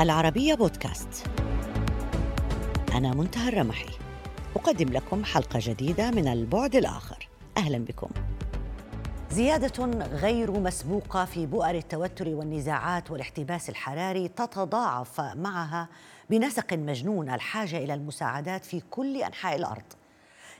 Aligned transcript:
العربية 0.00 0.54
بودكاست. 0.54 1.26
أنا 2.94 3.14
منتهى 3.14 3.48
الرمحي. 3.48 3.88
أقدم 4.56 4.88
لكم 4.92 5.24
حلقة 5.24 5.58
جديدة 5.62 6.10
من 6.10 6.28
البعد 6.28 6.76
الآخر. 6.76 7.28
أهلا 7.56 7.78
بكم. 7.78 8.08
زيادة 9.30 9.84
غير 10.12 10.50
مسبوقة 10.50 11.24
في 11.24 11.46
بؤر 11.46 11.74
التوتر 11.74 12.28
والنزاعات 12.28 13.10
والاحتباس 13.10 13.68
الحراري 13.68 14.28
تتضاعف 14.28 15.20
معها 15.20 15.88
بنسق 16.30 16.72
مجنون 16.72 17.30
الحاجة 17.30 17.76
إلى 17.76 17.94
المساعدات 17.94 18.64
في 18.64 18.82
كل 18.90 19.22
أنحاء 19.22 19.56
الأرض. 19.56 19.92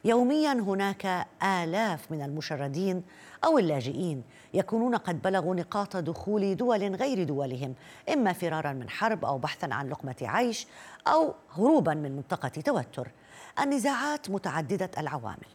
يوميا 0.05 0.53
هناك 0.53 1.27
آلاف 1.43 2.13
من 2.13 2.23
المشردين 2.23 3.03
أو 3.45 3.59
اللاجئين 3.59 4.23
يكونون 4.55 4.97
قد 4.97 5.23
بلغوا 5.23 5.55
نقاط 5.55 5.97
دخول 5.97 6.57
دول 6.57 6.95
غير 6.95 7.25
دولهم 7.25 7.75
إما 8.13 8.33
فرارا 8.33 8.73
من 8.73 8.91
حرب 8.91 9.25
أو 9.25 9.39
بحثا 9.39 9.69
عن 9.75 9.89
لقمة 9.89 10.17
عيش 10.23 10.67
أو 11.07 11.35
هروبا 11.57 11.95
من 11.95 12.17
منطقة 12.17 12.49
توتر. 12.49 13.09
النزاعات 13.61 14.31
متعددة 14.31 14.91
العوامل. 14.99 15.49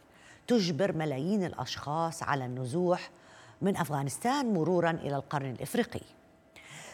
تجبر 0.46 0.92
ملايين 0.92 1.44
الأشخاص 1.44 2.22
على 2.22 2.46
النزوح 2.46 3.10
من 3.62 3.76
أفغانستان 3.76 4.54
مرورا 4.54 4.90
إلى 4.90 5.16
القرن 5.16 5.50
الإفريقي. 5.50 6.00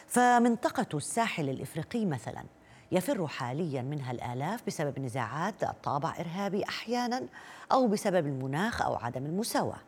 فمنطقة 0.07 0.97
الساحل 0.97 1.49
الإفريقي 1.49 2.05
مثلاً 2.05 2.43
يفر 2.91 3.27
حاليا 3.27 3.81
منها 3.81 4.11
الآلاف 4.11 4.65
بسبب 4.67 4.99
نزاعات 4.99 5.53
ذات 5.61 5.75
طابع 5.83 6.13
إرهابي 6.19 6.63
أحيانا 6.63 7.23
أو 7.71 7.87
بسبب 7.87 8.25
المناخ 8.27 8.81
أو 8.81 8.95
عدم 8.95 9.25
المساواة. 9.25 9.79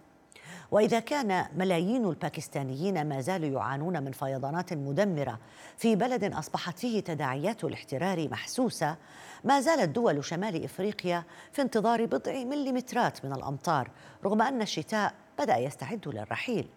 وإذا 0.72 1.00
كان 1.00 1.46
ملايين 1.56 2.06
الباكستانيين 2.06 3.10
ما 3.10 3.22
زالوا 3.22 3.50
يعانون 3.50 4.04
من 4.04 4.12
فيضانات 4.12 4.74
مدمرة 4.74 5.40
في 5.78 5.96
بلد 5.96 6.34
أصبحت 6.34 6.80
فيه 6.80 7.00
تداعيات 7.00 7.64
الاحترار 7.64 8.30
محسوسة 8.30 8.96
ما 9.44 9.62
زالت 9.62 9.90
دول 9.90 10.24
شمال 10.24 10.64
إفريقيا 10.64 11.24
في 11.52 11.62
انتظار 11.62 12.06
بضع 12.06 12.44
مليمترات 12.44 13.26
من 13.26 13.34
الأمطار 13.34 13.92
رغم 14.24 14.42
أن 14.42 14.62
الشتاء 14.62 15.14
بدأ 15.40 15.58
يستعد 15.58 16.08
للرحيل. 16.08 16.68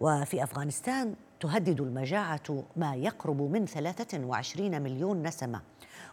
وفي 0.00 0.42
أفغانستان 0.42 1.14
تهدد 1.40 1.80
المجاعة 1.80 2.64
ما 2.76 2.94
يقرب 2.94 3.42
من 3.42 3.66
23 3.66 4.82
مليون 4.82 5.22
نسمة 5.22 5.60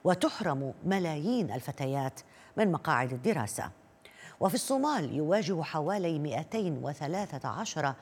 وتحرم 0.04 0.73
ملايين 0.86 1.52
الفتيات 1.52 2.20
من 2.58 2.72
مقاعد 2.72 3.14
الدراسة. 3.14 3.72
وفي 4.39 4.55
الصومال 4.55 5.16
يواجه 5.16 5.61
حوالي 5.61 6.19
213 6.19 7.93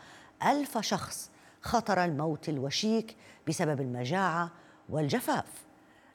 ألف 0.44 0.78
شخص 0.78 1.30
خطر 1.62 2.04
الموت 2.04 2.50
الوشيك 2.50 3.16
بسبب 3.48 3.82
المجاعة 3.82 4.52
والجفاف. 4.90 5.66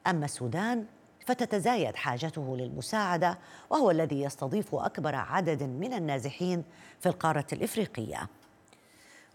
أما 0.07 0.25
السودان 0.25 0.85
فتتزايد 1.27 1.97
حاجته 1.97 2.57
للمساعدة 2.57 3.39
وهو 3.71 3.91
الذي 3.91 4.23
يستضيف 4.23 4.75
أكبر 4.75 5.15
عدد 5.15 5.63
من 5.63 5.93
النازحين 5.93 6.65
في 7.01 7.07
القارة 7.09 7.47
الإفريقية. 7.53 8.29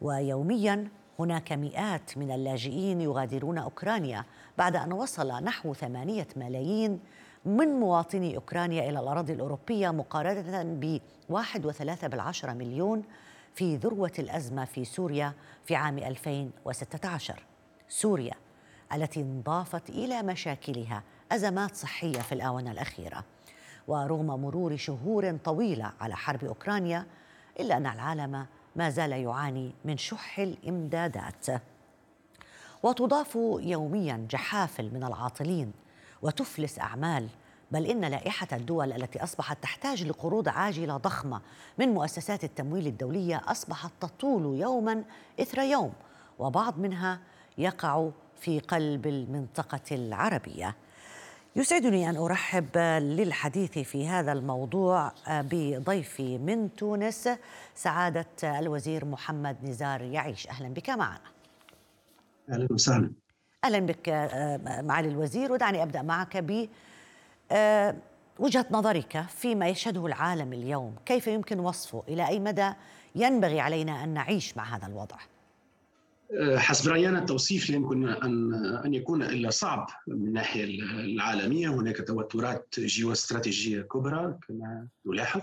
ويوميا 0.02 0.88
هناك 1.20 1.52
مئات 1.52 2.18
من 2.18 2.32
اللاجئين 2.32 3.02
يغادرون 3.02 3.58
أوكرانيا 3.58 4.26
بعد 4.58 4.76
أن 4.76 4.94
وصل 4.94 5.28
نحو 5.28 5.74
ثمانية 5.74 6.28
ملايين 6.36 7.00
من 7.46 7.68
مواطني 7.68 8.36
أوكرانيا 8.36 8.90
إلى 8.90 9.00
الأراضي 9.00 9.34
الأوروبية 9.34 9.90
مقارنة 9.90 10.64
ب 10.64 11.02
واحد 11.30 11.66
وثلاثة 11.66 12.08
بالعشرة 12.08 12.54
مليون 12.54 13.04
في 13.56 13.76
ذروة 13.76 14.12
الأزمة 14.20 14.66
في 14.66 14.86
سوريا 14.86 15.34
في 15.66 15.76
عام 15.76 15.98
2016 15.98 17.44
سوريا 17.90 18.34
التي 18.94 19.22
انضافت 19.22 19.90
إلى 19.90 20.24
مشاكلها 20.24 21.04
أزمات 21.32 21.76
صحية 21.76 22.20
في 22.20 22.32
الآونة 22.32 22.72
الأخيرة. 22.72 23.24
ورغم 23.88 24.26
مرور 24.26 24.76
شهور 24.76 25.38
طويلة 25.44 25.92
على 26.00 26.16
حرب 26.16 26.44
أوكرانيا 26.44 27.06
إلا 27.60 27.78
أن 27.78 27.86
العالم 27.86 28.46
ما 28.76 28.90
زال 28.90 29.12
يعاني 29.12 29.72
من 29.86 29.98
شح 29.98 30.40
الإمدادات. 30.40 31.46
وتضاف 32.84 33.36
يوميا 33.60 34.28
جحافل 34.30 34.94
من 34.94 35.04
العاطلين 35.04 35.72
وتفلس 36.22 36.80
أعمال 36.80 37.30
بل 37.72 37.86
إن 37.86 38.06
لائحة 38.06 38.48
الدول 38.54 38.92
التي 38.92 39.24
أصبحت 39.24 39.64
تحتاج 39.64 40.04
لقروض 40.04 40.50
عاجلة 40.50 40.98
ضخمة 40.98 41.42
من 41.78 41.90
مؤسسات 41.90 42.44
التمويل 42.44 42.88
الدولية 42.88 43.42
أصبحت 43.48 43.92
تطول 44.02 44.60
يوما 44.60 45.04
إثر 45.42 45.60
يوم 45.62 45.94
وبعض 46.40 46.80
منها 46.80 47.20
يقع 47.58 48.10
في 48.40 48.60
قلب 48.60 49.08
المنطقة 49.08 49.82
العربية 49.92 50.76
يسعدني 51.56 52.10
أن 52.10 52.16
أرحب 52.18 52.78
للحديث 53.02 53.80
في 53.80 54.08
هذا 54.08 54.32
الموضوع 54.32 55.12
بضيفي 55.30 56.38
من 56.38 56.76
تونس 56.76 57.30
سعادة 57.76 58.28
الوزير 58.44 59.06
محمد 59.06 59.58
نزار 59.64 60.02
يعيش 60.02 60.48
أهلا 60.48 60.70
بك 60.70 60.90
معنا. 60.90 61.20
أهلا 62.50 62.68
وسهلا. 62.72 63.12
أهلا 63.64 63.80
بك 63.80 64.10
معالي 64.84 65.08
الوزير 65.08 65.52
ودعني 65.52 65.84
أبدأ 65.84 66.02
معك 66.02 66.38
ب 66.38 66.70
وجهة 68.40 68.66
نظرك 68.72 69.26
فيما 69.30 69.68
يشهده 69.68 70.06
العالم 70.06 70.54
اليوم، 70.54 70.96
كيف 71.06 71.28
يمكن 71.28 71.60
وصفه؟ 71.60 72.04
إلى 72.08 72.28
أي 72.28 72.40
مدى 72.40 72.72
ينبغي 73.16 73.60
علينا 73.60 74.04
أن 74.04 74.10
نعيش 74.10 74.58
مع 74.58 74.76
هذا 74.76 74.88
الوضع؟ 74.88 75.18
حسب 76.58 76.92
رأيي 76.92 77.10
أنا 77.10 77.20
التوصيف 77.20 77.70
لا 77.70 77.76
يمكن 77.76 78.10
أن 78.10 78.54
أن 78.86 78.94
يكون 78.94 79.24
إلا 79.24 79.50
صعب 79.50 79.88
من 80.08 80.28
الناحيه 80.28 80.64
العالمية 80.64 81.70
هناك 81.70 81.98
توترات 82.08 82.76
جيوستراتيجية 82.80 83.82
كبرى 83.82 84.40
كما 84.48 84.88
نلاحظ 85.06 85.42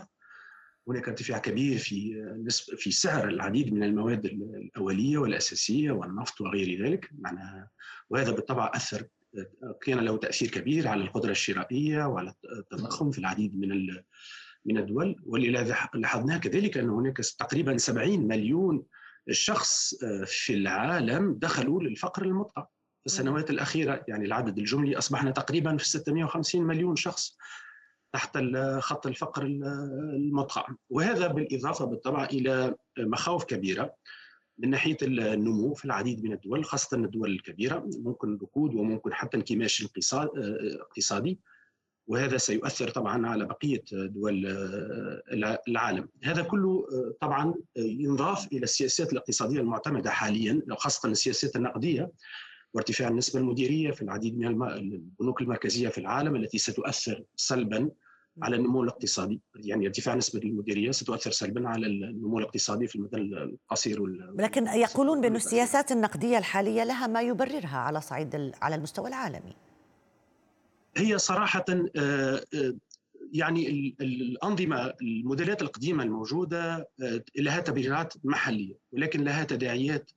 هناك 0.89 1.09
ارتفاع 1.09 1.39
كبير 1.39 1.79
في 1.79 2.15
نسبة 2.45 2.77
في 2.77 2.91
سعر 2.91 3.29
العديد 3.29 3.73
من 3.75 3.83
المواد 3.83 4.25
الأولية 4.25 5.19
والأساسية 5.19 5.91
والنفط 5.91 6.41
وغير 6.41 6.87
ذلك 6.87 7.11
معناها 7.19 7.69
وهذا 8.11 8.31
بالطبع 8.31 8.71
أثر 8.75 9.07
كان 9.81 9.99
له 9.99 10.17
تأثير 10.17 10.49
كبير 10.49 10.89
على 10.89 11.03
القدرة 11.03 11.31
الشرائية 11.31 12.05
وعلى 12.05 12.35
التضخم 12.59 13.11
في 13.11 13.19
العديد 13.19 13.59
من 13.59 13.97
من 14.65 14.79
الدول. 14.79 15.17
واللي 15.27 15.51
لاحظناه 15.95 16.39
كذلك 16.39 16.79
أن 16.79 16.91
هناك 16.91 17.17
تقريبا 17.17 17.77
70 17.77 18.29
مليون 18.29 18.85
الشخص 19.29 19.95
في 20.27 20.55
العالم 20.55 21.35
دخلوا 21.35 21.83
للفقر 21.83 22.23
المطلق 22.23 22.69
في 23.01 23.07
السنوات 23.07 23.51
الأخيرة. 23.51 24.05
يعني 24.09 24.25
العدد 24.25 24.59
الجملي 24.59 24.99
أصبحنا 24.99 25.31
تقريبا 25.31 25.77
في 25.77 25.89
650 25.89 26.63
مليون 26.63 26.97
شخص 26.97 27.37
تحت 28.13 28.39
خط 28.79 29.07
الفقر 29.07 29.43
المطلق. 29.43 30.67
وهذا 30.91 31.27
بالإضافة 31.27 31.85
بالطبع 31.85 32.25
إلى 32.25 32.75
مخاوف 32.99 33.45
كبيرة. 33.45 33.95
من 34.59 34.71
ناحية 34.71 34.97
النمو 35.03 35.75
في 35.75 35.85
العديد 35.85 36.25
من 36.25 36.33
الدول 36.33 36.65
خاصة 36.65 36.97
الدول 36.97 37.31
الكبيرة 37.31 37.89
ممكن 37.97 38.39
ركود 38.43 38.75
وممكن 38.75 39.13
حتى 39.15 39.37
انكماش 39.37 39.85
اقتصادي. 39.85 41.39
وهذا 42.07 42.37
سيؤثر 42.37 42.91
طبعا 42.91 43.27
على 43.27 43.45
بقية 43.45 43.83
دول 43.93 44.47
العالم. 45.69 46.09
هذا 46.23 46.43
كله 46.43 46.87
طبعا 47.21 47.55
ينضاف 47.77 48.53
إلى 48.53 48.63
السياسات 48.63 49.13
الاقتصادية 49.13 49.61
المعتمدة 49.61 50.11
حاليا 50.11 50.63
خاصة 50.71 51.09
السياسات 51.09 51.57
النقدية 51.57 52.11
وارتفاع 52.75 53.09
النسبة 53.09 53.41
المديرية 53.41 53.91
في 53.91 54.03
العديد 54.03 54.39
من 54.39 54.47
البنوك 54.63 55.43
المركزية 55.43 55.89
في 55.89 55.99
العالم 55.99 56.37
التي 56.37 56.59
ستؤثر 56.59 57.25
سلبا 57.37 57.91
على 58.43 58.57
النمو 58.57 58.83
الاقتصادي. 58.83 59.41
يعني 59.55 59.87
ارتفاع 59.87 60.15
نسبة 60.15 60.41
المديرية 60.41 60.91
ستؤثر 60.91 61.31
سلبا 61.31 61.69
على 61.69 61.87
النمو 61.87 62.39
الاقتصادي 62.39 62.87
في 62.87 62.97
المدى 62.97 63.17
القصير 63.17 64.03
وال... 64.03 64.35
لكن 64.39 64.67
يقولون 64.67 65.21
بأن 65.21 65.37
السياسات 65.37 65.93
النقدية 65.93 66.39
الحالية 66.39 66.85
لها 66.85 67.07
ما 67.07 67.23
يبررها 67.23 67.77
على 67.77 68.01
صعيد 68.01 68.53
على 68.63 68.75
المستوى 68.75 69.09
العالمي. 69.09 69.57
هي 70.97 71.19
صراحة 71.19 71.65
يعني 73.33 73.95
الأنظمة 74.01 74.93
الموديلات 75.03 75.63
القديمة 75.63 76.05
الموجودة 76.05 76.89
لها 77.37 77.61
تبريرات 77.61 78.15
محلية 78.25 78.75
ولكن 78.93 79.25
لها 79.25 79.45
تداعيات 79.45 80.11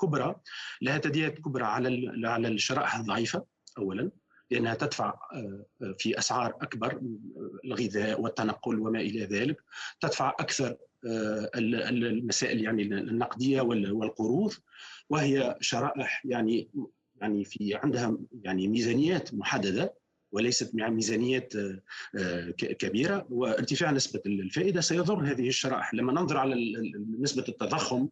كبرى. 0.00 0.36
لها 0.82 0.98
تداعيات 0.98 1.38
كبرى 1.38 1.64
على 1.64 2.12
على 2.28 2.48
الشرائح 2.48 2.96
الضعيفة 2.96 3.44
أولا. 3.78 4.10
لأنها 4.50 4.74
تدفع 4.74 5.14
في 5.98 6.18
أسعار 6.18 6.56
أكبر 6.60 7.00
الغذاء 7.64 8.20
والتنقل 8.20 8.78
وما 8.78 9.00
إلى 9.00 9.24
ذلك. 9.24 9.56
تدفع 10.00 10.28
أكثر 10.40 10.76
المسائل 11.54 12.64
يعني 12.64 12.82
النقدية 12.82 13.60
والقروض 13.60 14.52
وهي 15.10 15.56
شرائح 15.60 16.22
يعني 16.26 16.68
يعني 17.20 17.44
في 17.44 17.74
عندها 17.74 18.16
يعني 18.42 18.68
ميزانيات 18.68 19.34
محددة 19.34 19.94
وليست 20.32 20.74
مع 20.74 20.88
ميزانيات 20.88 21.52
كبيرة. 22.58 23.26
وارتفاع 23.30 23.90
نسبة 23.90 24.20
الفائدة 24.26 24.80
سيضر 24.80 25.14
هذه 25.14 25.48
الشرائح. 25.48 25.94
لما 25.94 26.12
ننظر 26.12 26.36
على 26.36 26.54
نسبة 27.20 27.44
التضخم 27.48 28.08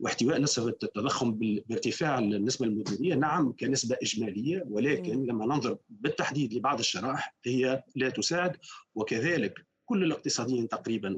واحتواء 0.00 0.40
نسبة 0.40 0.68
التضخم 0.68 1.34
بارتفاع 1.68 2.18
النسبة 2.18 2.66
المديرية 2.66 3.14
نعم 3.14 3.52
كنسبة 3.60 3.96
إجمالية 4.02 4.64
ولكن 4.68 5.26
لما 5.26 5.46
ننظر 5.46 5.76
بالتحديد 5.90 6.54
لبعض 6.54 6.78
الشرائح 6.78 7.34
هي 7.44 7.82
لا 7.96 8.08
تساعد 8.08 8.56
وكذلك 8.94 9.66
كل 9.84 10.04
الاقتصاديين 10.04 10.68
تقريبا 10.68 11.16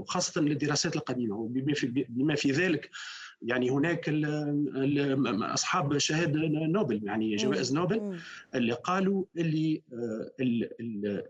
القديمة 0.96 1.36
وبما 1.36 1.74
في, 1.74 1.86
بما 1.86 2.34
في 2.34 2.50
ذلك 2.52 2.90
يعني 3.42 3.70
هناك 3.70 4.08
ال 4.08 4.24
ال 4.76 5.44
أصحاب 5.54 5.98
شهادة 5.98 6.40
نوبل 6.66 7.00
يعني 7.04 7.36
جوائز 7.36 7.74
نوبل 7.74 8.18
اللي 8.54 8.72
قالوا 8.72 9.24
اللي 9.36 9.82
آه، 9.92 10.32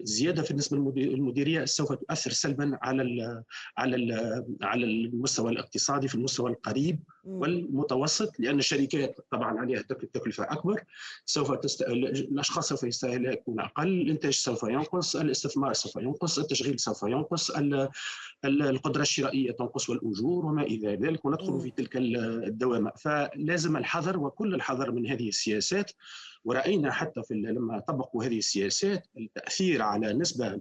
الزيادة 0.00 0.42
في 0.42 0.50
النسبة 0.50 0.76
المديرية 0.96 1.64
سوف 1.64 1.92
تؤثر 1.92 2.30
سلبا 2.30 2.78
على 2.82 3.02
ال 3.02 3.42
على 3.78 3.96
ال 3.96 4.12
على 4.62 4.84
المستوى 4.84 5.52
الاقتصادي 5.52 6.08
في 6.08 6.14
المستوى 6.14 6.50
القريب 6.50 7.00
والمتوسط 7.26 8.40
لأن 8.40 8.58
الشركات 8.58 9.16
طبعا 9.30 9.60
عليها 9.60 9.82
تكلفة 9.82 10.44
أكبر 10.44 10.84
سوف 11.26 11.52
تست... 11.52 11.82
الأشخاص 11.82 12.68
سوف 12.68 12.82
يستهلكون 12.82 13.60
أقل 13.60 13.88
الإنتاج 13.88 14.32
سوف 14.32 14.62
ينقص 14.62 15.16
الاستثمار 15.16 15.72
سوف 15.72 15.96
ينقص 15.96 16.38
التشغيل 16.38 16.80
سوف 16.80 17.02
ينقص 17.02 17.50
القدرة 18.44 19.02
الشرائية 19.02 19.52
تنقص 19.52 19.90
والأجور 19.90 20.46
وما 20.46 20.62
إلى 20.62 20.96
ذلك 20.96 21.24
وندخل 21.24 21.60
في 21.60 21.70
تلك 21.70 21.96
الدوامة. 21.96 22.92
فلازم 22.96 23.76
الحذر 23.76 24.18
وكل 24.18 24.54
الحذر 24.54 24.90
من 24.92 25.06
هذه 25.06 25.28
السياسات. 25.28 25.92
ورأينا 26.44 26.92
حتى 26.92 27.22
في 27.22 27.34
لما 27.34 27.78
طبقوا 27.78 28.24
هذه 28.24 28.38
السياسات 28.38 29.06
التأثير 29.18 29.82
على 29.82 30.12
نسبة 30.12 30.60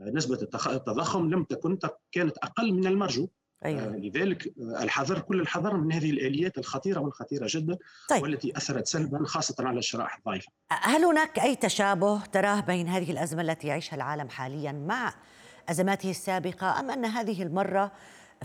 نسبة 0.00 0.48
التضخم 0.66 1.30
لم 1.30 1.44
تكن 1.44 1.78
كانت 2.12 2.38
أقل 2.38 2.72
من 2.72 2.86
المرجو. 2.86 3.28
أيوة. 3.64 3.84
آه، 3.84 3.88
لذلك 3.88 4.46
آه، 4.46 4.82
الحذر 4.82 5.18
كل 5.18 5.40
الحذر 5.40 5.76
من 5.76 5.92
هذه 5.92 6.10
الآليات 6.10 6.58
الخطيرة 6.58 7.00
والخطيرة 7.00 7.46
جدا 7.50 7.78
طيب. 8.08 8.22
والتي 8.22 8.56
أثرت 8.56 8.86
سلبا 8.86 9.24
خاصة 9.24 9.54
على 9.60 9.78
الشرائح 9.78 10.16
الضعيفة. 10.16 10.48
هل 10.70 11.04
هناك 11.04 11.38
أي 11.38 11.56
تشابه 11.56 12.24
تراه 12.24 12.60
بين 12.60 12.88
هذه 12.88 13.10
الأزمة 13.10 13.42
التي 13.42 13.66
يعيشها 13.66 13.96
العالم 13.96 14.28
حاليا 14.28 14.72
مع 14.72 15.14
أزماته 15.68 16.10
السابقة 16.10 16.80
أم 16.80 16.90
أن 16.90 17.04
هذه 17.04 17.42
المرة 17.42 17.92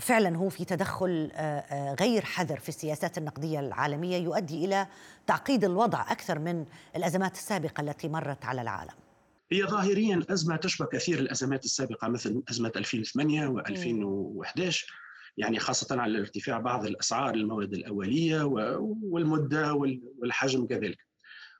فعلا 0.00 0.36
هو 0.36 0.48
في 0.48 0.64
تدخل 0.64 1.30
آه، 1.34 1.94
غير 2.00 2.24
حذر 2.24 2.58
في 2.58 2.68
السياسات 2.68 3.18
النقدية 3.18 3.60
العالمية 3.60 4.16
يؤدي 4.16 4.64
إلى 4.64 4.86
تعقيد 5.26 5.64
الوضع 5.64 6.12
أكثر 6.12 6.38
من 6.38 6.64
الأزمات 6.96 7.34
السابقة 7.34 7.80
التي 7.80 8.08
مرت 8.08 8.44
على 8.44 8.62
العالم؟ 8.62 8.94
هي 9.52 9.62
ظاهريا 9.62 10.22
أزمة 10.30 10.56
تشبه 10.56 10.86
كثير 10.86 11.18
الأزمات 11.18 11.64
السابقة 11.64 12.08
مثل 12.08 12.42
أزمة 12.50 12.72
2008 12.76 13.48
و2011 13.48 15.05
يعني 15.36 15.58
خاصة 15.58 16.00
على 16.00 16.18
ارتفاع 16.18 16.58
بعض 16.58 16.86
الأسعار 16.86 17.34
المواد 17.34 17.72
الأولية 17.72 18.42
والمدة 19.02 19.74
والحجم 20.18 20.66
كذلك. 20.66 21.06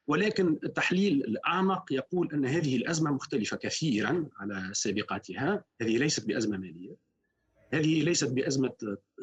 ولكن 0.07 0.59
التحليل 0.65 1.13
الأعمق 1.13 1.93
يقول 1.93 2.33
أن 2.33 2.47
هذه 2.47 2.77
الأزمة 2.77 3.11
مختلفة 3.11 3.57
كثيرا 3.57 4.29
على 4.37 4.71
سابقاتها. 4.73 5.65
هذه 5.81 5.99
ليست 5.99 6.27
بأزمة 6.27 6.57
مالية. 6.57 6.97
هذه 7.73 8.03
ليست 8.03 8.29
بأزمة 8.29 8.73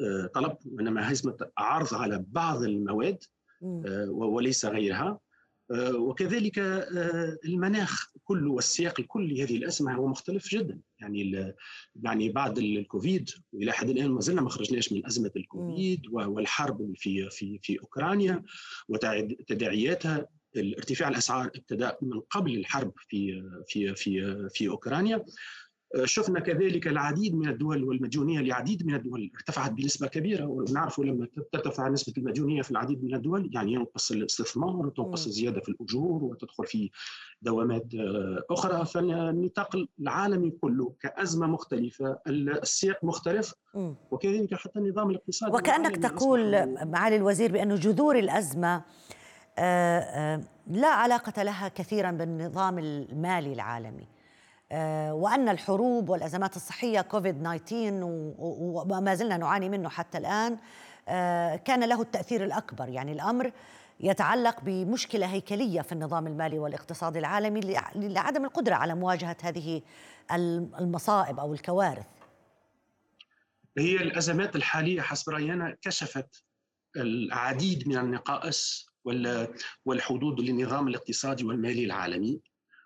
آه، 0.00 0.26
طلب 0.34 0.56
وإنما 0.66 1.10
أزمة 1.10 1.36
عرض 1.58 1.94
على 1.94 2.24
بعض 2.28 2.62
المواد 2.62 3.24
آه، 3.62 4.10
وليس 4.10 4.64
غيرها. 4.64 5.20
وكذلك 5.70 6.58
آه، 6.58 7.38
المناخ 7.44 8.12
كله 8.24 8.52
والسياق 8.52 9.00
الكلي 9.00 9.34
لهذه 9.34 9.56
الازمه 9.56 9.94
هو 9.94 10.06
مختلف 10.06 10.48
جدا. 10.48 10.80
يعني 11.00 11.54
يعني 12.02 12.28
بعد 12.28 12.58
الكوفيد 12.58 13.30
وإلى 13.52 13.72
حد 13.72 13.88
الآن 13.88 14.10
ما 14.10 14.20
زلنا 14.20 14.42
ما 14.42 14.50
خرجناش 14.50 14.92
من 14.92 15.06
أزمة 15.06 15.30
الكوفيد 15.36 16.02
والحرب 16.12 16.94
في 16.96 17.30
في 17.30 17.58
في 17.62 17.80
أوكرانيا 17.80 18.42
وتداعياتها 18.88 20.28
ارتفاع 20.56 21.08
الأسعار 21.08 21.46
ابتدى 21.46 21.90
من 22.02 22.20
قبل 22.20 22.56
الحرب 22.56 22.92
في 23.08 23.42
في 23.68 23.94
في 23.94 24.48
في 24.48 24.68
أوكرانيا. 24.68 25.24
شفنا 26.04 26.40
كذلك 26.40 26.88
العديد 26.88 27.34
من 27.34 27.48
الدول 27.48 27.84
والمديونية 27.84 28.40
لعديد 28.40 28.86
من 28.86 28.94
الدول 28.94 29.30
ارتفعت 29.36 29.70
بنسبة 29.70 30.06
كبيرة 30.06 30.46
ونعرف 30.46 30.98
لما 30.98 31.26
ترتفع 31.52 31.88
نسبة 31.88 32.12
المديونية 32.18 32.62
في 32.62 32.70
العديد 32.70 33.04
من 33.04 33.14
الدول 33.14 33.50
يعني 33.54 33.72
ينقص 33.72 34.10
الاستثمار 34.10 34.76
وتنقص 34.76 35.26
الزياده 35.26 35.60
في 35.60 35.68
الأجور 35.68 36.24
وتدخل 36.24 36.66
في 36.66 36.90
دوامات 37.42 37.94
آه، 37.94 38.44
أخرى. 38.50 38.84
فالنطاق 38.84 39.76
العالمي 40.00 40.50
كله 40.50 40.92
كأزمة 41.00 41.46
مختلفة 41.46 42.18
السياق 42.26 43.04
مختلف 43.04 43.54
وكذلك 44.10 44.54
حتى 44.54 44.78
النظام 44.78 45.10
الاقتصادي 45.10 45.52
وكأنك 45.52 45.96
تقول 45.96 46.74
معالي 46.86 47.16
الوزير 47.16 47.52
بأن 47.52 47.74
جذور 47.74 48.18
الأزمة 48.18 48.82
آه، 49.58 49.98
آه، 49.98 50.40
لا 50.66 50.88
علاقة 50.88 51.42
لها 51.42 51.68
كثيرا 51.68 52.10
بالنظام 52.10 52.78
المالي 52.78 53.52
العالمي. 53.52 54.13
وأن 55.12 55.48
الحروب 55.48 56.08
والأزمات 56.08 56.56
الصحية 56.56 57.00
كوفيد 57.00 57.42
19 57.42 58.00
وما 58.38 59.14
زلنا 59.14 59.36
نعاني 59.36 59.68
منه 59.68 59.88
حتى 59.88 60.18
الآن 60.18 60.58
آه، 61.08 61.56
كان 61.56 61.88
له 61.88 62.02
التأثير 62.02 62.44
الأكبر. 62.44 62.88
يعني 62.88 63.12
الأمر 63.12 63.52
يتعلق 64.00 64.60
بمشكلة 64.60 65.26
هيكلية 65.26 65.80
في 65.80 65.92
النظام 65.92 66.26
المالي 66.26 66.58
والاقتصادي 66.58 67.18
العالمي 67.18 67.60
لعدم 67.94 68.44
القدرة 68.44 68.74
على 68.74 68.94
مواجهة 68.94 69.36
هذه 69.42 69.82
المصائب 70.80 71.40
أو 71.40 71.54
الكوارث. 71.54 72.06
هي 73.78 73.96
الأزمات 73.96 74.56
الحالية 74.56 75.00
حسب 75.00 75.32
رأينا 75.32 75.76
كشفت 75.82 76.44
العديد 76.96 77.88
من 77.88 77.98
النقائص 77.98 78.86
والحدود 79.84 80.40
للنظام 80.40 80.88
الاقتصادي 80.88 81.44
والمالي 81.44 81.84
العالمي. 81.84 82.40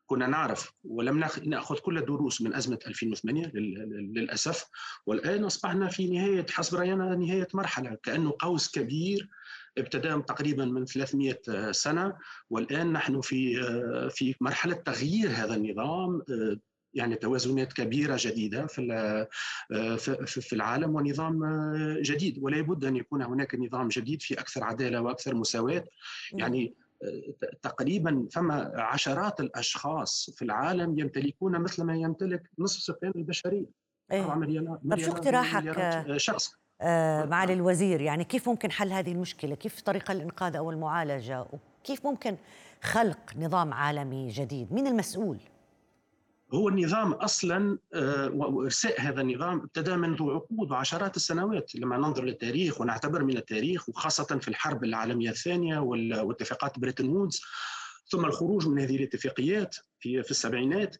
كنا 0.09 0.27
نعرف 0.27 0.73
ولم 0.85 1.25
نأخذ 1.45 1.79
كل 1.79 1.99
الدروس 1.99 2.43
من 2.43 2.55
أزمة 2.55 2.79
2008 2.87 3.47
للأسف. 3.55 4.65
والآن 5.07 5.45
أصبحنا 5.45 5.89
في 5.89 6.11
نهايه 6.11 6.47
حسب 6.51 6.77
رأينا 6.77 7.15
نهاية 7.15 7.49
مرحلة. 7.55 7.97
كأنه 8.03 8.35
قوس 8.39 8.71
كبير 8.71 9.29
ابتدى 9.79 10.09
تقريبا 10.09 10.65
من 10.65 10.85
300 10.85 11.73
سنة. 11.73 12.17
والآن 12.51 12.93
نحن 12.93 13.21
في 13.21 13.63
في 14.11 14.35
مرحلة 14.41 14.75
تغيير 14.75 15.31
هذا 15.31 15.55
النظام 15.55 16.23
يعني 16.95 17.17
توازنات 17.17 17.73
كبيرة 17.73 18.17
جديدة 18.21 18.67
في 18.67 19.27
في 20.27 20.53
العالم 20.53 20.95
ونظام 20.95 21.41
جديد. 22.03 22.39
ولا 22.43 22.61
بد 22.61 22.85
أن 22.85 22.97
يكون 22.97 23.23
هناك 23.23 23.55
نظام 23.55 23.89
جديد 23.89 24.23
في 24.23 24.35
أكثر 24.35 24.65
عدالة 24.65 25.01
وأكثر 25.01 25.35
مساواة. 25.35 25.85
يعني 26.33 26.75
تقريبا 27.63 28.29
فما 28.33 28.73
عشرات 28.77 29.41
الأشخاص 29.41 30.31
في 30.35 30.43
العالم 30.43 30.99
يمتلكون 30.99 31.59
مثل 31.61 31.85
ما 31.85 31.97
يمتلك 31.97 32.51
نصف 32.59 32.83
سكان 32.83 33.13
البشرية. 33.17 33.67
إيه؟ 34.13 34.35
مليونات 34.35 34.81
طب 34.91 34.99
شو 34.99 35.11
اقتراحك 35.11 36.17
شخص. 36.17 36.53
آه 36.81 37.25
معالي 37.25 37.53
الوزير 37.53 38.01
يعني 38.01 38.25
كيف 38.25 38.49
ممكن 38.49 38.71
حل 38.71 38.93
هذه 38.93 39.13
المشكلة؟ 39.13 39.55
كيف 39.55 39.81
طريقه 39.81 40.13
الإنقاذ 40.13 40.57
أو 40.57 40.71
المعالجة؟ 40.71 41.47
وكيف 41.53 42.07
ممكن 42.07 42.37
خلق 42.83 43.37
نظام 43.37 43.73
عالمي 43.75 44.29
جديد؟ 44.29 44.73
مين 44.73 44.87
المسؤول؟ 44.87 45.39
هو 46.55 46.69
النظام 46.69 47.13
أصلا 47.13 47.79
آه، 47.95 48.31
وإرساء 48.31 49.01
هذا 49.01 49.21
النظام 49.21 49.59
ابتدى 49.61 49.97
منذ 49.97 50.23
عقود 50.23 50.71
وعشرات 50.71 51.17
السنوات 51.17 51.75
لما 51.75 51.97
ننظر 51.97 52.25
للتاريخ 52.25 52.81
ونعتبر 52.81 53.25
من 53.25 53.37
التاريخ 53.37 53.89
وخاصة 53.89 54.39
في 54.39 54.49
الحرب 54.49 54.85
العالمية 54.85 55.31
الثانية 55.31 55.79
واتفاقات 55.79 56.79
بريتن 56.79 57.09
وودز 57.09 57.43
ثم 58.11 58.25
الخروج 58.25 58.69
من 58.69 58.81
هذه 58.81 58.97
الاتفاقيات 58.97 59.77
في 60.01 60.23
في 60.23 60.31
السبعينات 60.31 60.97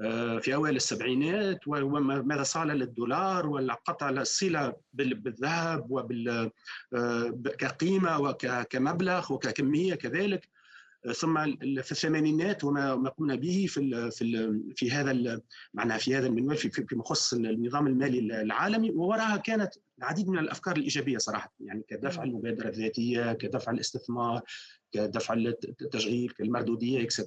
آه، 0.00 0.38
في 0.38 0.54
أوائل 0.54 0.76
السبعينات 0.76 1.68
وماذا 1.68 2.42
صار 2.42 2.66
للدولار 2.66 3.46
وقطع 3.46 4.08
الصلة 4.10 4.76
بالذهب 4.92 5.90
وبال 5.90 6.50
آه، 6.94 7.40
كقيمة 7.58 8.20
وكمبلغ 8.20 9.32
وككمية 9.32 9.94
كذلك. 9.94 10.48
ثم 11.12 11.56
في 11.82 11.92
الثمانينات 11.92 12.64
وما 12.64 13.08
قمنا 13.08 13.34
به 13.34 13.66
في 13.68 14.10
في 14.10 14.60
في 14.76 14.90
هذا 14.90 15.40
معناها 15.74 15.98
في 15.98 16.16
هذا 16.16 16.26
المنوال 16.26 16.56
في 16.56 16.86
مخص 16.92 17.34
النظام 17.34 17.86
المالي 17.86 18.18
العالمي. 18.42 18.90
ووراها 18.90 19.36
كانت 19.36 19.74
العديد 19.98 20.28
من 20.28 20.38
الأفكار 20.38 20.76
الإيجابية 20.76 21.18
صراحة 21.18 21.54
يعني 21.60 21.84
كدفع 21.88 22.22
المبادره 22.22 22.68
الذاتية 22.68 23.32
كدفع 23.32 23.72
الاستثمار 23.72 24.42
كدفع 24.92 25.34
التشغيل 25.34 26.30
كالمردودية 26.30 27.02
اكسترا 27.02 27.26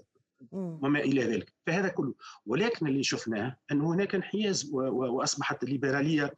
وما 0.51 1.00
إلى 1.00 1.24
ذلك. 1.24 1.53
فهذا 1.67 1.88
كله. 1.88 2.13
ولكن 2.46 2.88
اللي 2.88 3.03
شفناه 3.03 3.58
أن 3.72 3.82
هناك 3.82 4.15
انحياز 4.15 4.70
وأصبحت 4.74 5.63
الليبرالية 5.63 6.34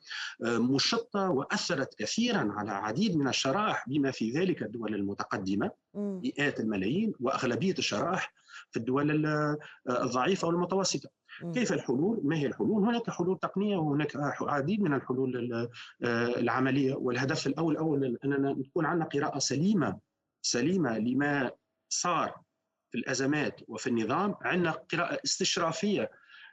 آه، 0.46 0.58
مشطة 0.58 1.30
وأثرت 1.30 1.94
كثيرا 1.96 2.52
على 2.52 2.72
عديد 2.72 3.18
من 3.18 3.28
الشرائح 3.28 3.90
بما 3.90 4.12
في 4.12 4.32
ذلك 4.32 4.64
الدول 4.64 4.96
المتقدمة 4.96 5.72
مئات 5.96 6.60
الملايين 6.60 7.14
وأغلبية 7.20 7.76
الشرائح 7.80 8.34
في 8.72 8.78
الدول 8.80 9.26
آه، 9.26 9.58
الضعيفة 9.90 10.48
والمتوسطة. 10.48 11.10
كيف 11.54 11.74
الحلول؟ 11.74 12.22
ما 12.24 12.38
هي 12.38 12.46
الحلول؟ 12.46 12.84
هناك 12.84 13.10
حلول 13.10 13.40
تقنية 13.40 13.78
وهناك 13.78 14.18
عديد 14.42 14.82
من 14.82 14.94
الحلول 14.94 15.54
آه، 16.04 16.26
العملية. 16.40 16.96
والهدف 16.96 17.48
الأول 17.48 17.78
اول 17.78 18.18
أننا 18.26 18.54
نكون 18.54 18.86
عندنا 18.86 19.06
قراءة 19.06 19.40
سليمة 19.40 20.00
سليمة 20.42 20.98
لما 20.98 21.52
صار 21.90 22.42
في 22.92 22.98
الأزمات 22.98 23.62
وفي 23.68 23.88
النظام 23.88 24.36
عندنا 24.42 24.72
قراءة 24.72 25.20
استشرافية 25.26 26.12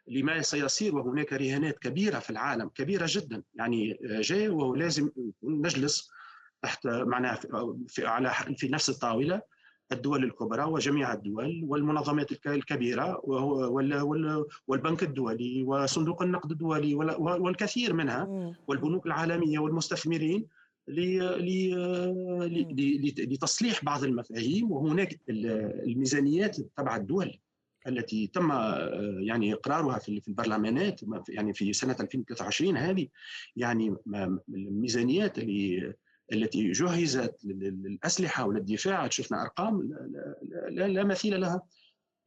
لما 0.08 0.42
سيصير 0.42 0.96
وهناك 0.96 1.32
رهانات 1.32 1.78
كبيرة 1.78 2.18
في 2.18 2.30
العالم 2.30 2.68
كبيرة 2.68 3.06
جدا. 3.08 3.42
يعني 3.54 3.98
جاي 4.02 4.48
ولازم 4.48 5.10
نجلس 5.42 6.10
تحت 6.62 6.86
معناها 6.86 7.34
في, 7.34 7.74
في 7.88 8.06
على 8.06 8.32
في 8.56 8.68
نفس 8.68 8.88
الطاولة 8.90 9.42
الدول 9.92 10.24
الكبرى 10.24 10.64
وجميع 10.64 11.12
الدول 11.12 11.60
والمنظمات 11.64 12.46
الكبيرة 12.46 13.20
والبنك 14.66 15.02
الدولي 15.02 15.62
وصندوق 15.62 16.22
النقد 16.22 16.50
الدولي 16.50 16.94
والكثير 17.18 17.92
منها 17.92 18.54
والبنوك 18.68 19.06
العالمية 19.06 19.58
والمستثمرين. 19.58 20.46
لتصليح 23.18 23.84
بعض 23.84 24.04
المفاهيم 24.04 24.72
وهناك 24.72 25.20
الميزانيات 25.28 26.56
تبع 26.76 26.96
الدول 26.96 27.38
التي 27.86 28.26
تم 28.26 28.50
يعني 29.20 29.54
إقرارها 29.54 29.98
في 29.98 30.22
البرلمانات 30.28 31.00
يعني 31.28 31.54
في 31.54 31.72
سنة 31.72 31.96
2023 32.00 32.76
هذه 32.76 33.08
يعني 33.56 33.96
الميزانيات 34.48 35.38
اللي 35.38 35.94
التي 36.32 36.72
جهزت 36.72 37.44
للأسلحة 37.44 38.46
وللدفاع 38.46 39.08
شفنا 39.08 39.42
أرقام 39.42 39.90
لا, 40.68 40.88
لا 40.88 41.04
مثيل 41.04 41.40
لها. 41.40 41.62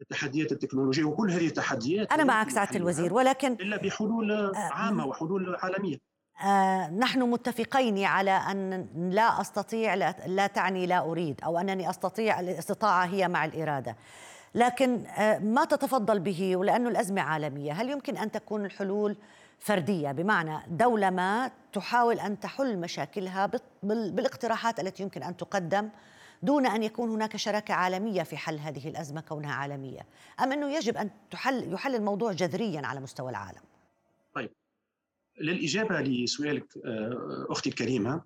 التحديات 0.01 0.51
التكنولوجية 0.51 1.03
وكل 1.03 1.31
هذه 1.31 1.47
التحديات 1.47 2.11
أنا 2.11 2.23
معك 2.23 2.49
سعادة 2.49 2.75
الوزير 2.75 3.13
ولكن 3.13 3.53
إلا 3.53 3.77
بحلول 3.77 4.31
آه، 4.31 4.51
عامة 4.55 5.05
وحلول 5.05 5.55
عالمية. 5.55 5.97
نحن 7.00 7.22
متفقين 7.22 8.03
على 8.03 8.31
أن 8.31 8.88
لا 9.12 9.41
أستطيع 9.41 9.93
لا, 10.25 10.48
تعني 10.48 10.86
لا 10.86 11.00
أريد 11.00 11.41
أو 11.43 11.60
أنني 11.60 11.89
أستطيع 11.89 12.39
الاستطاعة 12.39 13.05
هي 13.05 13.27
مع 13.27 13.46
الإرادة. 13.46 13.96
لكن 14.55 15.05
آه 15.05 15.39
ما 15.39 15.65
تتفضل 15.65 16.19
به 16.19 16.55
ولأنه 16.55 16.89
الأزمة 16.89 17.22
عالمية. 17.22 17.74
هل 17.74 17.89
يمكن 17.89 18.17
أن 18.17 18.31
تكون 18.31 18.65
الحلول 18.65 19.17
فردية؟ 19.60 20.12
بمعنى 20.12 20.60
دولة 20.67 21.10
ما 21.10 21.51
تحاول 21.74 22.19
أن 22.19 22.39
تحل 22.39 22.77
مشاكلها 22.77 23.51
بالاقتراحات 23.84 24.79
التي 24.79 25.03
يمكن 25.03 25.24
أن 25.24 25.38
تقدم 25.38 25.89
دون 26.43 26.65
أن 26.65 26.84
يكون 26.84 27.10
هناك 27.10 27.38
شراكة 27.38 27.74
عالمية 27.74 28.24
في 28.24 28.38
حل 28.38 28.60
هذه 28.60 28.88
الأزمة 28.88 29.22
كونها 29.22 29.53
عالمية. 29.53 30.01
أم 30.43 30.51
أنه 30.51 30.72
يجب 30.72 30.98
أن 30.98 31.10
تحل 31.31 31.74
يحل 31.74 31.96
الموضوع 31.96 32.31
جذريا 32.31 32.81
على 32.86 33.00
مستوى 33.00 33.29
العالم؟ 33.29 33.62
للإجابة 35.39 36.01
لسؤالك 36.01 36.77
آه، 36.86 37.46
أختي 37.50 37.69
الكريمة 37.69 38.22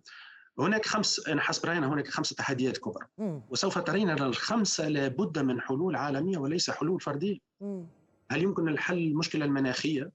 هناك 0.59 0.85
خمس 0.85 1.27
أنا 1.27 1.41
حسب 1.41 1.65
رأينا 1.65 1.87
هناك 1.93 2.07
خمس 2.07 2.29
تحديات 2.29 2.77
كبرى. 2.77 3.05
وسوف 3.49 3.77
ترين 3.79 4.09
أن 4.09 4.23
الخمسة 4.23 4.89
لابد 4.89 5.39
من 5.39 5.61
حلول 5.61 5.95
عالمية 5.95 6.37
وليس 6.37 6.69
حلول 6.69 7.01
فردية. 7.01 7.37
هل 8.31 8.43
يمكن 8.43 8.67
الحل 8.69 8.97
المشكلة 8.97 9.45
المناخية 9.45 10.11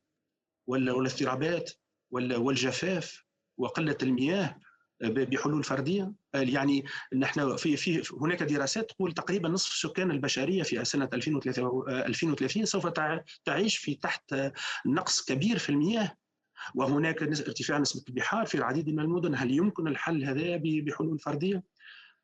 ولا 0.67 0.93
والاضطرابات 0.93 1.71
ولا 2.11 2.37
والجفاف 2.37 3.25
وقلة 3.59 3.97
المياه 4.02 4.57
بحلول 5.00 5.64
فردية 5.64 6.12
يعني 6.35 6.85
نحن 7.14 7.57
في 7.57 7.76
في 7.76 8.02
هناك 8.21 8.43
دراسات 8.43 8.90
تقول 8.90 9.12
تقريبا 9.12 9.49
نصف 9.49 9.73
سكان 9.73 10.11
البشرية 10.11 10.62
في 10.62 10.85
سنة 10.85 11.09
2030 11.14 12.64
سوف 12.64 12.87
تعيش 13.45 13.76
في 13.76 13.95
تحت 13.95 14.35
نقص 14.87 15.25
كبير 15.25 15.59
في 15.59 15.69
المياه 15.71 16.17
وهناك 16.75 17.23
ارتفاع 17.23 17.79
نسبة 17.79 18.03
البحار 18.09 18.47
في 18.47 18.55
العديد 18.55 18.88
من 18.88 19.00
المدن 19.00 19.35
هل 19.35 19.50
يمكن 19.50 19.88
الحل 19.88 20.25
هذا 20.25 20.57
بحلول 20.65 21.19
فردية؟ 21.19 21.62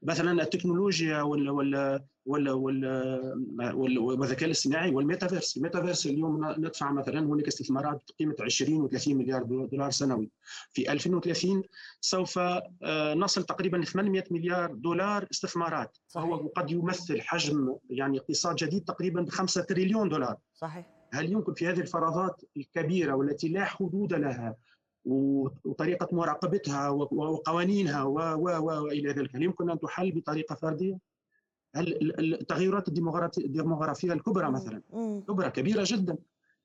مثلا 0.05 0.43
التكنولوجيا 0.43 1.23
ولا 1.23 1.51
ولا 1.51 2.05
ولا 2.27 2.53
ولا 2.53 4.01
والذكاء 4.01 4.45
الاصطناعي 4.45 4.91
وال 4.91 5.02
metaverse، 5.02 5.57
ال 5.57 5.62
metaverse 5.62 6.07
اليوم 6.07 6.55
ندفع 6.59 6.93
مثلا 6.93 7.21
هناك 7.21 7.47
استثمارات 7.47 8.11
بقيمة 8.11 8.37
20 8.41 8.89
و30 8.89 9.09
مليار 9.09 9.43
دولار 9.43 9.91
سنوي. 9.91 10.31
في 10.73 10.93
2030 10.93 11.63
سوف 12.01 12.39
آه، 12.39 13.15
نصل 13.15 13.43
تقريبا 13.43 13.77
ل 13.77 13.87
800 13.87 14.25
مليار 14.31 14.75
دولار 14.75 15.27
استثمارات. 15.31 15.99
وهو 16.17 16.49
قد 16.49 16.71
يمثل 16.71 17.21
حجم 17.21 17.77
يعني 17.91 18.19
اقتصاد 18.19 18.57
جديد 18.57 18.85
تقريبا 18.85 19.21
ب 19.21 19.29
5 19.29 19.63
تريليون 19.63 20.09
دولار. 20.09 20.37
صحيح. 20.55 20.94
هل 21.15 21.33
يمكن 21.33 21.55
في 21.55 21.67
هذه 21.67 21.81
الفراغات 21.81 22.43
الكبيرة 22.57 23.15
والتي 23.15 23.49
لا 23.49 23.65
حدود 23.65 24.15
لها 24.15 24.57
وطريقة 25.05 26.09
مراقبتها 26.13 26.89
وقوانينها 26.89 28.03
وإلى 28.03 29.13
ذلك؟ 29.13 29.37
هل 29.37 29.43
يمكن 29.43 29.71
أن 29.71 29.81
تحل 29.81 30.13
بطريقة 30.13 30.55
فردية؟ 30.55 30.99
هل 31.75 32.15
التغيرات 32.35 32.89
الديموغرافية 33.39 34.13
الكبرى 34.13 34.51
مثلا 34.51 34.83
كبرى 35.29 35.51
كبيرة 35.51 35.85
جدا. 35.87 36.19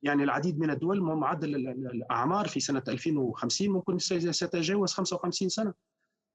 يعني 0.03 0.23
العديد 0.23 0.59
من 0.59 0.69
الدول 0.69 1.01
معدل 1.01 1.55
الأعمار 1.69 2.47
في 2.47 2.59
سنة 2.59 2.83
2050 2.87 3.69
ممكن 3.69 3.97
سيتجاوز 3.97 4.93
55 4.93 5.49
سنة. 5.49 5.73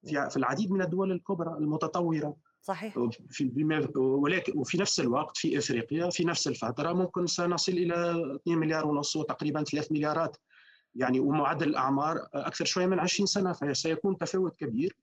في 0.04 0.37
العديد 0.37 0.71
من 0.71 0.83
الدول 0.83 1.12
الكبرى 1.12 1.59
المتطورة 1.59 2.37
صحيح. 2.66 2.99
في 3.30 3.44
بما 3.44 3.88
ولكن 3.97 4.59
وفي 4.59 4.78
نفس 4.78 5.00
الوقت 5.00 5.37
في 5.37 5.59
إفريقيا 5.59 6.11
في 6.11 6.25
نفس 6.25 6.49
الفترة 6.49 6.92
ممكن 6.92 7.26
سنصل 7.26 7.73
إلى 7.73 7.94
2 8.42 8.59
مليار 8.59 8.87
ونص 8.87 9.16
وتقريبا 9.16 9.64
3 9.64 9.92
مليارات. 9.92 10.37
يعني 10.94 11.21
ومعدل 11.21 11.68
الأعمار 11.68 12.28
أكثر 12.35 12.64
شوية 12.64 12.87
من 12.87 12.99
20 12.99 13.26
سنة 13.26 13.52
فسيكون 13.52 14.18
تفاوت 14.18 14.56
كبير. 14.56 14.97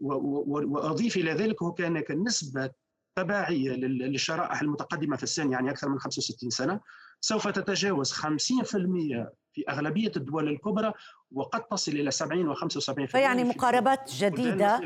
وأضيف 0.00 1.16
إلى 1.16 1.32
ذلك 1.32 1.62
هو 1.62 1.72
كان 1.72 2.24
نسبه 2.24 2.70
تباعيه 3.16 3.70
للشرائح 3.70 4.60
المتقدمة 4.60 5.16
في 5.16 5.22
السن 5.22 5.52
يعني 5.52 5.70
أكثر 5.70 5.88
من 5.88 5.98
65 5.98 6.50
سنة. 6.50 6.80
سوف 7.20 7.48
تتجاوز 7.48 8.12
50% 8.12 9.26
في 9.52 9.64
أغلبية 9.68 10.12
الدول 10.16 10.48
الكبرى 10.48 10.92
وقد 11.32 11.62
تصل 11.62 11.92
إلى 11.92 12.10
70 12.10 12.54
و75% 12.54 13.04
فيعني 13.04 13.44
مقاربات 13.44 14.10
جديدة 14.14 14.80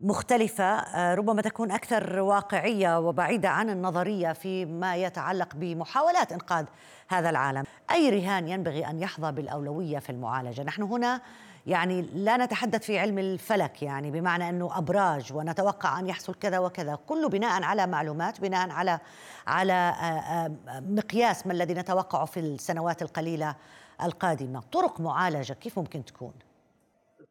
مختلفة 0.00 0.64
آه، 0.64 1.14
ربما 1.14 1.42
تكون 1.42 1.70
أكثر 1.70 2.20
واقعية 2.20 2.98
وبعيدة 2.98 3.48
عن 3.48 3.70
النظرية 3.70 4.32
فيما 4.32 4.96
يتعلق 4.96 5.54
بمحاولات 5.54 6.32
إنقاذ 6.32 6.64
هذا 7.08 7.30
العالم. 7.30 7.64
أي 7.90 8.10
رهان 8.10 8.48
ينبغي 8.48 8.86
أن 8.86 8.98
يحظى 8.98 9.32
بالأولوية 9.32 9.98
في 9.98 10.10
المعالجة؟ 10.10 10.62
نحن 10.62 10.82
هنا 10.82 11.20
يعني 11.66 12.02
لا 12.02 12.36
نتحدث 12.36 12.84
في 12.84 12.98
علم 12.98 13.18
الفلك 13.18 13.82
يعني 13.82 14.10
بمعنى 14.10 14.48
أنه 14.48 14.78
أبراج 14.78 15.32
ونتوقع 15.32 15.98
أن 15.98 16.06
يحصل 16.06 16.34
كذا 16.34 16.58
وكذا. 16.58 16.98
كله 17.06 17.28
بناء 17.28 17.62
على 17.62 17.86
معلومات 17.86 18.40
بناء 18.40 18.70
على 18.70 18.98
على 19.46 19.72
آه، 19.72 20.04
آه، 20.04 20.80
مقياس 20.80 21.46
ما 21.46 21.52
الذي 21.52 21.74
نتوقعه 21.74 22.24
في 22.24 22.40
السنوات 22.40 23.02
القليلة 23.02 23.54
القادمة. 24.04 24.60
طرق 24.60 25.00
معالجة 25.00 25.52
كيف 25.52 25.78
ممكن 25.78 26.04
تكون؟ 26.04 26.32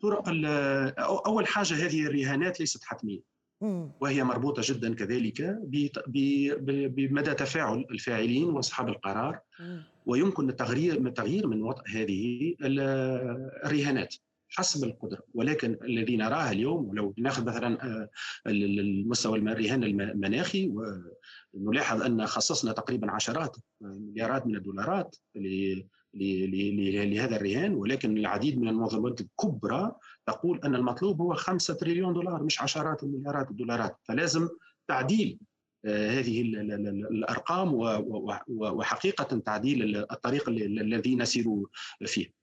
طرق 0.02 0.24
أول 1.28 1.48
حاجة 1.48 1.74
هذه 1.74 2.06
الرهانات 2.06 2.60
ليست 2.60 2.84
حتمية. 2.84 3.20
وهي 4.02 4.24
مربوطة 4.24 4.62
جدا 4.66 4.96
كذلك 4.96 5.60
بمدى 6.96 7.34
تفاعل 7.34 7.86
الفاعلين 7.92 8.44
وأصحاب 8.44 8.90
القرار. 8.90 9.40
ويمكن 10.06 10.50
التغيير 10.50 11.00
من 11.00 11.14
تغيير 11.14 11.48
من 11.48 11.64
وضع 11.64 11.84
هذه 11.88 12.56
الرهانات 12.62 14.16
حسب 14.50 14.84
القدرة. 14.84 15.24
ولكن 15.34 15.78
الذي 15.84 16.18
نراه 16.18 16.52
اليوم 16.52 16.90
ولو 16.90 17.14
ناخذ 17.18 17.46
مثلا 17.46 17.86
آه، 17.86 18.10
المستوى 18.48 19.40
الرهان 19.40 19.84
المناخي 19.84 20.74
ونلاحظ 21.54 22.02
أن 22.02 22.26
خصصنا 22.26 22.72
تقريبا 22.72 23.12
عشرات 23.12 23.58
مليارات 23.82 24.48
من 24.48 24.56
الدولارات 24.56 25.16
لهذا 26.14 27.36
الرهان 27.36 27.74
ولكن 27.74 28.18
العديد 28.18 28.60
من 28.60 28.68
المنظمات 28.68 29.22
الكبرى 29.22 29.92
تقول 30.26 30.60
أن 30.64 30.76
المطلوب 30.76 31.22
هو 31.22 31.34
5 31.34 31.74
تريليون 31.74 32.14
دولار 32.14 32.44
مش 32.44 32.62
عشرات 32.62 33.04
المليارات 33.04 33.52
الدولارات 33.52 33.98
فلازم 34.04 34.50
تعديل 34.88 35.40
آه، 35.86 36.10
هذه 36.10 36.42
الأرقام 36.42 37.72
وحقيقة 38.48 39.38
تعديل 39.40 39.98
الطريق 39.98 40.50
الذي 40.50 41.16
نسير 41.16 41.46
فيه. 42.06 42.42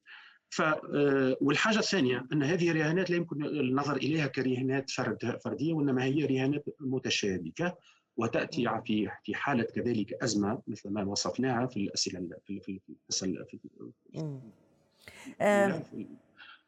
ف 0.50 0.62
آه، 0.62 1.36
والحاجة 1.40 1.78
الثانية 1.78 2.26
أن 2.32 2.42
هذه 2.42 2.70
الرهانات 2.70 3.10
لا 3.10 3.16
يمكن 3.16 3.44
النظر 3.44 3.96
إليها 3.96 4.26
كرهانات 4.26 4.90
فرد 4.90 5.38
فردية 5.44 5.72
وإنما 5.72 6.04
هي 6.04 6.24
رهانات 6.24 6.64
متشابكة 6.80 7.76
وتأتي 8.18 8.82
في 8.86 9.10
في 9.24 9.34
حالة 9.34 9.64
كذلك 9.64 10.22
أزمة 10.22 10.62
مثل 10.66 10.90
ما 10.90 11.04
وصفناها 11.04 11.66
في 11.66 11.76
الأسئلة 11.76 12.28
في 12.46 12.60
في 12.60 12.80
الأسئلة 12.88 13.44
في 13.44 13.58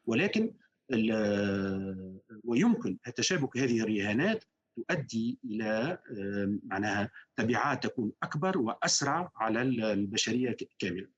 ولكن 0.07 0.52
ويمكن 2.45 2.99
تشابك 3.16 3.57
هذه 3.57 3.80
الرهانات 3.80 4.45
تؤدي 4.76 5.38
إلى 5.45 5.99
معناها 6.64 7.11
تبعات 7.37 7.83
تكون 7.87 8.12
أكبر 8.23 8.59
وأسرع 8.59 9.33
على 9.37 9.62
البشرية 9.62 10.57
كاملة. 10.78 11.09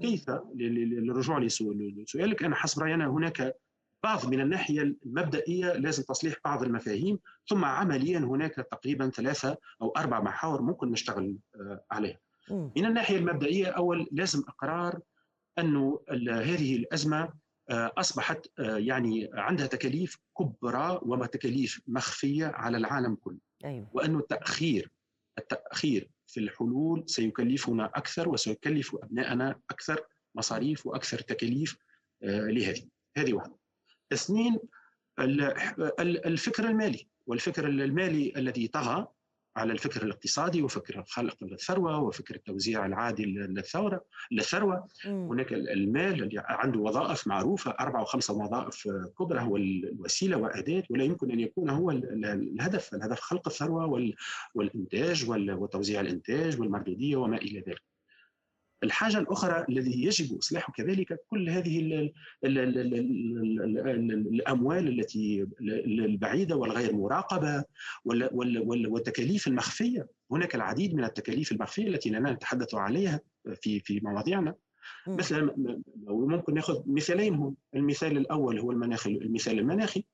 كيف؟ 0.00 0.30
للرجوع 0.54 1.38
لسؤالك 1.38 2.42
أنا 2.42 2.54
حسب 2.54 2.82
رأيي 2.82 2.94
هناك 2.94 3.56
بعض 4.02 4.26
من 4.26 4.40
الناحية 4.40 4.82
المبدئية 4.82 5.72
لازم 5.72 6.02
تصليح 6.02 6.34
بعض 6.44 6.62
المفاهيم 6.62 7.18
ثم 7.48 7.64
عمليا 7.64 8.18
هناك 8.18 8.54
تقريبا 8.54 9.10
ثلاثة 9.10 9.56
أو 9.82 9.90
أربع 9.96 10.20
محاور 10.20 10.62
ممكن 10.62 10.90
نشتغل 10.90 11.36
آه، 11.54 11.84
عليها. 11.90 12.18
من 12.50 12.86
الناحية 12.86 13.16
المبدئية 13.16 13.66
أول 13.66 14.08
لازم 14.12 14.42
إقرار 14.48 15.00
أنه 15.58 16.00
هذه 16.28 16.76
الأزمة 16.76 17.32
آه، 17.70 17.92
أصبحت 17.98 18.46
آه، 18.58 18.76
يعني 18.76 19.30
عندها 19.34 19.66
تكاليف 19.66 20.18
كبرى 20.38 21.00
وتكاليف 21.02 21.80
مخفية 21.86 22.46
على 22.46 22.76
العالم 22.76 23.14
كله. 23.14 23.38
أيوة. 23.64 23.90
وأنه 23.92 24.18
التأخير 24.18 24.90
التأخير 25.38 26.10
في 26.26 26.40
الحلول 26.40 27.04
سيكلفنا 27.06 27.84
أكثر 27.84 28.28
وسيكلف 28.28 28.96
ابنائنا 29.02 29.60
أكثر 29.70 30.00
مصاريف 30.34 30.86
وأكثر 30.86 31.18
تكاليف 31.18 31.76
لهذه. 32.22 32.82
هذه 33.16 33.32
واحدة. 33.34 33.59
اثنين 34.12 34.58
الفكر 36.00 36.68
المالي 36.68 37.06
والفكر 37.26 37.66
المالي 37.66 38.32
الذي 38.36 38.68
طغى 38.68 39.06
على 39.56 39.72
الفكر 39.72 40.02
الاقتصادي 40.02 40.62
وفكر 40.62 41.04
خلق 41.08 41.36
الثروة 41.42 41.98
وفكر 41.98 42.34
التوزيع 42.34 42.86
العادل 42.86 43.28
للثورة 43.28 44.04
للثروة. 44.30 44.88
هناك 45.04 45.52
المال 45.52 46.22
اللي 46.22 46.42
عنده 46.48 46.80
وظائف 46.80 47.26
معروفة 47.26 47.70
أربع 47.70 48.00
وخمسه 48.00 48.34
وظائف 48.34 48.88
كبرى 49.18 49.40
هو 49.40 49.56
الوسيلة 49.56 50.36
وأداة 50.36 50.82
ولا 50.90 51.04
يمكن 51.04 51.30
أن 51.30 51.40
يكون 51.40 51.70
هو 51.70 51.90
الهدف 51.90 52.94
الهدف 52.94 53.20
خلق 53.20 53.48
الثروة 53.48 54.12
والإنتاج 54.54 55.30
وتوزيع 55.30 56.00
الإنتاج 56.00 56.60
والمردودية 56.60 57.16
وما 57.16 57.36
إلى 57.36 57.60
ذلك. 57.60 57.89
الحاجة 58.82 59.18
الأخرى 59.18 59.66
الذي 59.68 60.04
يجب 60.04 60.38
إصلاحه 60.38 60.72
كذلك 60.72 61.20
كل 61.28 61.50
هذه 61.50 61.80
ال 61.80 62.12
ال 62.44 62.58
ال 62.58 62.94
ال 62.94 64.12
الأموال 64.12 65.00
التي 65.00 65.46
البعيدة 65.60 66.56
والغير 66.56 66.94
مراقبة 66.94 67.64
والتكاليف 68.04 69.46
المخفية. 69.46 70.08
هناك 70.30 70.54
العديد 70.54 70.94
من 70.94 71.04
التكاليف 71.04 71.52
المخفية 71.52 71.88
التي 71.88 72.10
لنا 72.10 72.32
نتحدث 72.32 72.74
عليها 72.74 73.20
في 73.54 73.80
في 73.80 74.00
مواضيعنا. 74.00 74.54
مثلا 75.06 75.54
ممكن 76.06 76.54
نأخذ 76.54 76.82
مثالين 76.86 77.34
هم 77.34 77.56
المثال 77.74 78.16
الأول 78.16 78.58
هو 78.58 78.70
المناخ 78.70 79.06
المثال 79.06 79.58
المناخي. 79.58 80.04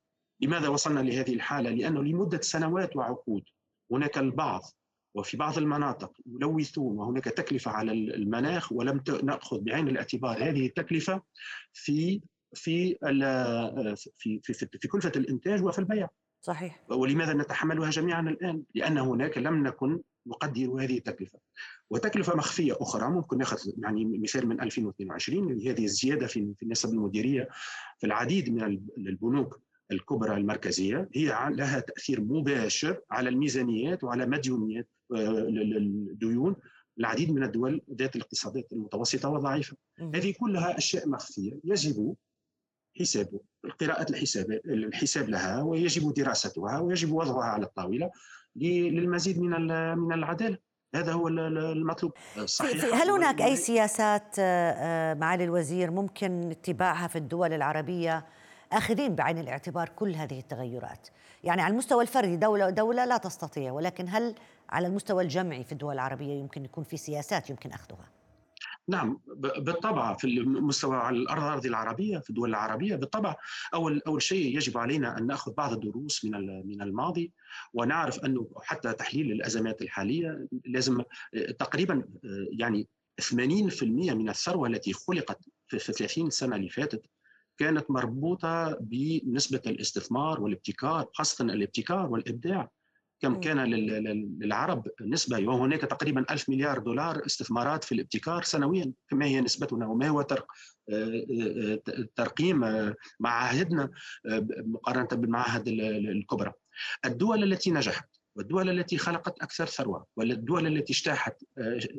لماذا 0.41 0.67
وصلنا 0.67 0.99
لهذه 0.99 1.33
الحالة؟ 1.33 1.69
لأنه 1.69 2.03
لمدة 2.03 2.41
سنوات 2.41 2.95
وعقود. 2.95 3.43
هناك 3.91 4.17
البعض 4.17 4.61
وفي 5.17 5.37
بعض 5.37 5.57
المناطق 5.57 6.11
يلوثون 6.25 6.97
وهناك 6.97 7.23
تكلفة 7.23 7.71
على 7.71 7.91
المناخ 7.91 8.71
ولم 8.71 9.03
نأخذ 9.23 9.61
بعين 9.61 9.87
الاعتبار 9.87 10.49
هذه 10.49 10.65
التكلفة 10.65 11.21
في 11.73 12.21
في 12.53 12.97
في 14.17 14.39
في, 14.53 14.67
في 14.81 14.87
كلفة 14.87 15.11
الإنتاج 15.15 15.63
وفي 15.63 15.79
البيع. 15.79 16.09
صحيح. 16.41 16.83
ولماذا 16.89 17.33
نتحملها 17.33 17.89
جميعا 17.89 18.21
الآن؟ 18.21 18.63
لأن 18.75 18.97
هناك 18.97 19.37
لم 19.37 19.67
نكن 19.67 20.01
نقدر 20.27 20.83
هذه 20.83 20.97
التكلفة. 20.97 21.39
وتكلفة 21.89 22.35
مخفية 22.35 22.77
أخرى 22.81 23.09
ممكن 23.09 23.37
نأخذ 23.37 23.57
يعني 23.77 24.05
مثال 24.05 24.47
من 24.47 24.61
2022 24.61 25.51
هذه 25.67 25.85
الزيادة 25.85 26.27
في 26.27 26.55
النسب 26.63 26.89
المديرية 26.89 27.49
في 27.97 28.07
العديد 28.07 28.49
من 28.49 28.63
البنوك. 28.97 29.61
الكبرى 29.91 30.37
المركزية 30.37 31.09
هي 31.13 31.49
لها 31.51 31.79
تأثير 31.79 32.21
مباشر 32.21 33.01
على 33.11 33.29
الميزانيات 33.29 34.03
وعلى 34.03 34.25
مديونيات 34.25 34.89
آه، 35.15 35.47
الديون 35.49 36.55
العديد 36.99 37.31
من 37.31 37.43
الدول 37.43 37.81
ذات 37.91 38.15
الاقتصادات 38.15 38.73
المتوسطة 38.73 39.29
والضعيفة. 39.29 39.77
هذه 39.99 40.33
كلها 40.39 40.77
أشياء 40.77 41.09
مخفية 41.09 41.59
يجب 41.63 42.15
حساب 42.99 43.39
قراءة 43.79 44.11
الحساب 44.11 44.51
الحساب 44.51 45.29
لها 45.29 45.61
ويجب 45.61 46.13
دراستها 46.13 46.79
ويجب 46.79 47.11
وضعها 47.11 47.45
على 47.45 47.65
الطاولة 47.65 48.11
للمزيد 48.55 49.39
من 49.39 49.67
من 49.97 50.13
العدالة. 50.13 50.57
هذا 50.95 51.13
هو 51.13 51.27
المطلوب. 51.27 52.11
صحيح 52.45 53.01
هل 53.01 53.09
هناك 53.09 53.41
أي 53.41 53.55
سياسات 53.55 54.35
آه، 54.39 54.71
آه، 54.71 55.13
معالي 55.13 55.43
الوزير 55.43 55.91
ممكن 55.91 56.51
اتباعها 56.51 57.07
في 57.07 57.15
الدول 57.15 57.53
العربية 57.53 58.25
آخذين 58.73 59.15
بعين 59.15 59.37
الاعتبار 59.37 59.89
كل 59.89 60.15
هذه 60.15 60.39
التغيرات. 60.39 61.07
يعني 61.43 61.61
على 61.61 61.71
المستوى 61.71 62.03
الفردي 62.03 62.37
دولة 62.37 62.69
دولة 62.69 63.05
لا 63.05 63.17
تستطيع 63.17 63.71
ولكن 63.71 64.05
هل 64.09 64.35
على 64.69 64.87
المستوى 64.87 65.23
الجمعي 65.23 65.63
في 65.63 65.71
الدول 65.71 65.93
العربية 65.93 66.33
يمكن 66.33 66.65
يكون 66.65 66.83
في 66.83 66.97
سياسات 66.97 67.49
يمكن 67.49 67.71
أخذها؟ 67.71 68.09
نعم 68.89 69.19
بالطبع 69.35 70.13
في 70.13 70.27
المستوى 70.27 70.97
على 70.97 71.17
الأرض 71.17 71.65
العربية 71.65 72.17
في 72.17 72.29
الدول 72.29 72.49
العربية 72.49 72.95
بالطبع. 72.95 73.35
أول 73.73 74.01
أول 74.07 74.21
شيء 74.21 74.55
يجب 74.57 74.77
علينا 74.77 75.17
أن 75.17 75.27
نأخذ 75.27 75.53
بعض 75.53 75.73
الدروس 75.73 76.25
من 76.25 76.67
من 76.67 76.81
الماضي 76.81 77.31
ونعرف 77.73 78.19
أنه 78.25 78.47
حتى 78.63 78.93
تحليل 78.93 79.31
الأزمات 79.31 79.81
الحالية 79.81 80.47
لازم 80.65 81.01
تقريبا 81.59 82.03
يعني 82.51 82.87
80% 83.21 83.83
من 83.83 84.29
الثروة 84.29 84.67
التي 84.67 84.93
خلقت 84.93 85.39
في 85.67 85.79
30 85.79 86.29
سنة 86.29 86.55
اللي 86.55 86.69
فاتت 86.69 87.01
كانت 87.57 87.91
مربوطة 87.91 88.77
بنسبة 88.81 89.61
الاستثمار 89.67 90.41
والابتكار 90.41 91.09
خاصة 91.13 91.45
الابتكار 91.45 92.09
والإبداع. 92.09 92.69
كم 93.19 93.39
كان 93.39 93.57
للعرب 94.39 94.87
نسبة 95.01 95.47
وهناك 95.47 95.81
تقريبا 95.81 96.25
ألف 96.31 96.49
مليار 96.49 96.79
دولار 96.79 97.25
استثمارات 97.25 97.83
في 97.83 97.91
الابتكار 97.91 98.43
سنويا. 98.43 98.93
ما 99.11 99.25
هي 99.25 99.41
نسبتنا 99.41 99.87
وما 99.87 100.07
هو 100.07 100.21
آه، 100.21 100.45
آه، 100.89 101.79
ترقيم 102.15 102.63
آه، 102.63 102.95
معاهدنا 103.19 103.89
مقارنة 104.49 105.07
بالمعاهد 105.11 105.67
الكبرى. 105.67 106.53
الدول 107.05 107.43
التي 107.43 107.71
نجحت 107.71 108.16
والدول 108.37 108.69
التي 108.69 108.97
خلقت 108.97 109.39
أكثر 109.41 109.65
ثروة 109.65 110.05
والدول 110.15 110.67
التي 110.67 110.93
اجتاحت 110.93 111.43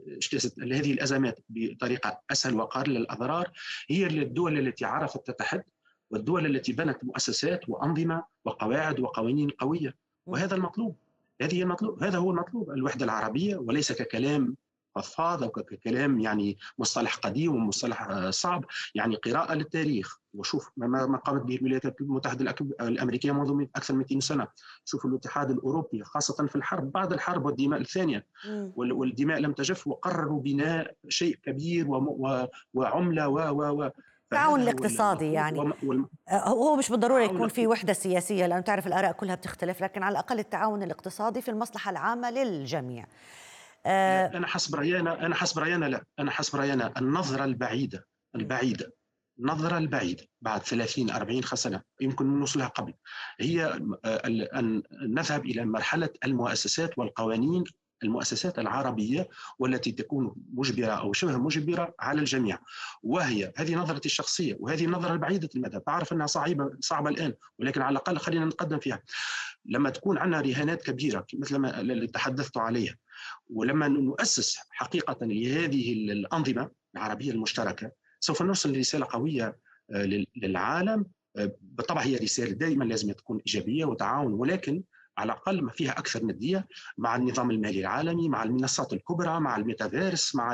اجتازت 0.08 0.60
هذه 0.60 0.92
الأزمات 0.92 1.40
بطريقة 1.48 2.20
أسهل 2.30 2.54
واقل 2.54 2.90
للأضرار 2.90 3.50
هي 3.88 4.06
الدول 4.06 4.58
التي 4.58 4.84
عرفت 4.84 5.26
تتحد 5.26 5.62
والدول 6.10 6.46
التي 6.46 6.72
بنت 6.72 7.04
مؤسسات 7.04 7.68
وأنظمة 7.68 8.24
وقواعد 8.44 9.00
وقوانين 9.00 9.50
قوية. 9.50 9.94
وهذا 10.26 10.54
المطلوب 10.54 10.96
هذه 11.42 11.62
المطلوب 11.62 12.02
هذا 12.02 12.18
هو 12.18 12.30
المطلوب 12.30 12.70
الوحدة 12.70 13.04
العربية 13.04 13.56
وليس 13.56 13.92
ككلام 13.92 14.56
فضفاض 15.02 15.42
أو 15.42 15.48
ككلام 15.48 16.20
يعني 16.20 16.58
مصطلح 16.78 17.14
قديم 17.14 17.54
ومصطلح 17.54 18.02
آه، 18.02 18.30
صعب. 18.30 18.64
يعني 18.94 19.16
قراءة 19.16 19.54
للتاريخ. 19.54 20.18
وشوف 20.34 20.70
ما 20.76 21.16
قامت 21.16 21.42
به 21.42 21.56
الولايات 21.56 22.00
المتحدة 22.00 22.54
الأمريكية 22.80 23.32
منذ 23.32 23.66
أكثر 23.76 23.94
من 23.94 23.98
200 23.98 24.20
سنة. 24.20 24.46
شوف 24.84 25.06
الاتحاد 25.06 25.50
الأوروبي 25.50 26.04
خاصة 26.04 26.46
في 26.46 26.56
الحرب 26.56 26.92
بعد 26.92 27.12
الحرب 27.12 27.46
والدماء 27.46 27.80
الثانية. 27.80 28.26
والدماء 28.76 29.38
لم 29.38 29.52
تجف 29.52 29.86
وقرروا 29.86 30.40
بناء 30.40 30.94
شيء 31.08 31.36
كبير 31.42 31.86
وعملة 32.74 33.28
و 33.28 33.38
و 33.38 33.82
و 33.82 33.90
التعاون 34.32 34.60
الاقتصادي 34.60 35.32
يعني. 35.32 35.72
آه، 36.28 36.48
هو 36.48 36.76
مش 36.76 36.90
بالضرورة 36.90 37.22
يكون 37.22 37.48
في 37.48 37.66
وحدة 37.66 37.92
سياسية 37.92 38.46
لأنه 38.46 38.60
تعرف 38.60 38.86
الآراء 38.86 39.12
كلها 39.12 39.34
بتختلف 39.34 39.82
لكن 39.82 40.02
على 40.02 40.12
الأقل 40.12 40.38
التعاون 40.38 40.82
الاقتصادي 40.82 41.42
في 41.42 41.50
المصلحة 41.50 41.90
العامة 41.90 42.30
للجميع. 42.30 43.06
آه، 43.88 44.26
أنا 44.36 44.46
حسب 44.46 44.74
رأينا 44.74 45.26
أنا 45.26 45.34
حسب 45.34 45.58
رأينا 45.58 45.84
لا. 45.84 46.04
أنا 46.18 46.30
حسب 46.30 46.56
رأينا 46.56 46.98
النظرة 46.98 47.44
البعيدة 47.44 48.06
البعيدة 48.34 48.92
النظرة 49.38 49.78
البعيدة 49.78 50.24
بعد 50.40 50.62
30 50.62 51.10
40 51.10 51.42
سنة 51.42 51.82
يمكن 52.00 52.38
نوصلها 52.38 52.66
قبل 52.66 52.94
هي 53.40 53.80
أن 54.04 54.82
نذهب 55.02 55.46
إلى 55.46 55.64
مرحلة 55.64 56.08
المؤسسات 56.24 56.98
والقوانين 56.98 57.64
المؤسسات 58.02 58.58
العربية 58.58 59.28
والتي 59.58 59.92
تكون 59.92 60.34
مجبرة 60.54 60.92
أو 60.92 61.12
شبه 61.12 61.36
مجبرة 61.36 61.94
على 62.00 62.20
الجميع. 62.20 62.58
وهي 63.02 63.52
هذه 63.56 63.74
نظرتي 63.74 64.06
الشخصية 64.06 64.56
وهذه 64.60 64.84
النظرة 64.84 65.12
البعيدة 65.12 65.48
المدى. 65.56 65.78
بعرف 65.86 66.12
أنها 66.12 66.26
صعبة 66.26 66.70
صعبة 66.80 67.10
الآن 67.10 67.34
ولكن 67.58 67.82
على 67.82 67.92
الأقل 67.92 68.18
خلينا 68.18 68.44
نتقدم 68.44 68.78
فيها. 68.78 69.02
لما 69.64 69.90
تكون 69.90 70.18
عندنا 70.18 70.40
رهانات 70.40 70.82
كبيرة 70.82 71.26
مثل 71.34 71.56
ما 71.56 72.06
تحدثت 72.06 72.56
عليها 72.56 72.96
ولما 73.50 73.88
نؤسس 73.88 74.58
حقيقة 74.70 75.26
لهذه 75.26 75.92
الأنظمة 75.92 76.70
العربية 76.94 77.30
المشتركة 77.30 77.90
سوف 78.20 78.42
نوصل 78.42 78.72
لرسالة 78.72 79.06
قوية 79.10 79.58
آه، 79.90 80.24
للعالم. 80.36 81.06
آه، 81.36 81.56
بالطبع 81.60 82.00
هي 82.00 82.16
رسالة 82.16 82.52
دائما 82.52 82.84
لازم 82.84 83.12
تكون 83.12 83.40
إيجابية 83.46 83.84
وتعاون 83.84 84.32
ولكن 84.32 84.82
على 85.18 85.32
الأقل 85.32 85.62
ما 85.62 85.72
فيها 85.72 85.90
أكثر 85.90 86.24
نديه 86.24 86.68
مع 86.98 87.16
النظام 87.16 87.50
المالي 87.50 87.80
العالمي 87.80 88.28
مع 88.28 88.42
المنصات 88.42 88.92
الكبرى 88.92 89.40
مع 89.40 89.56
الميتافيرس 89.56 90.34
مع 90.34 90.52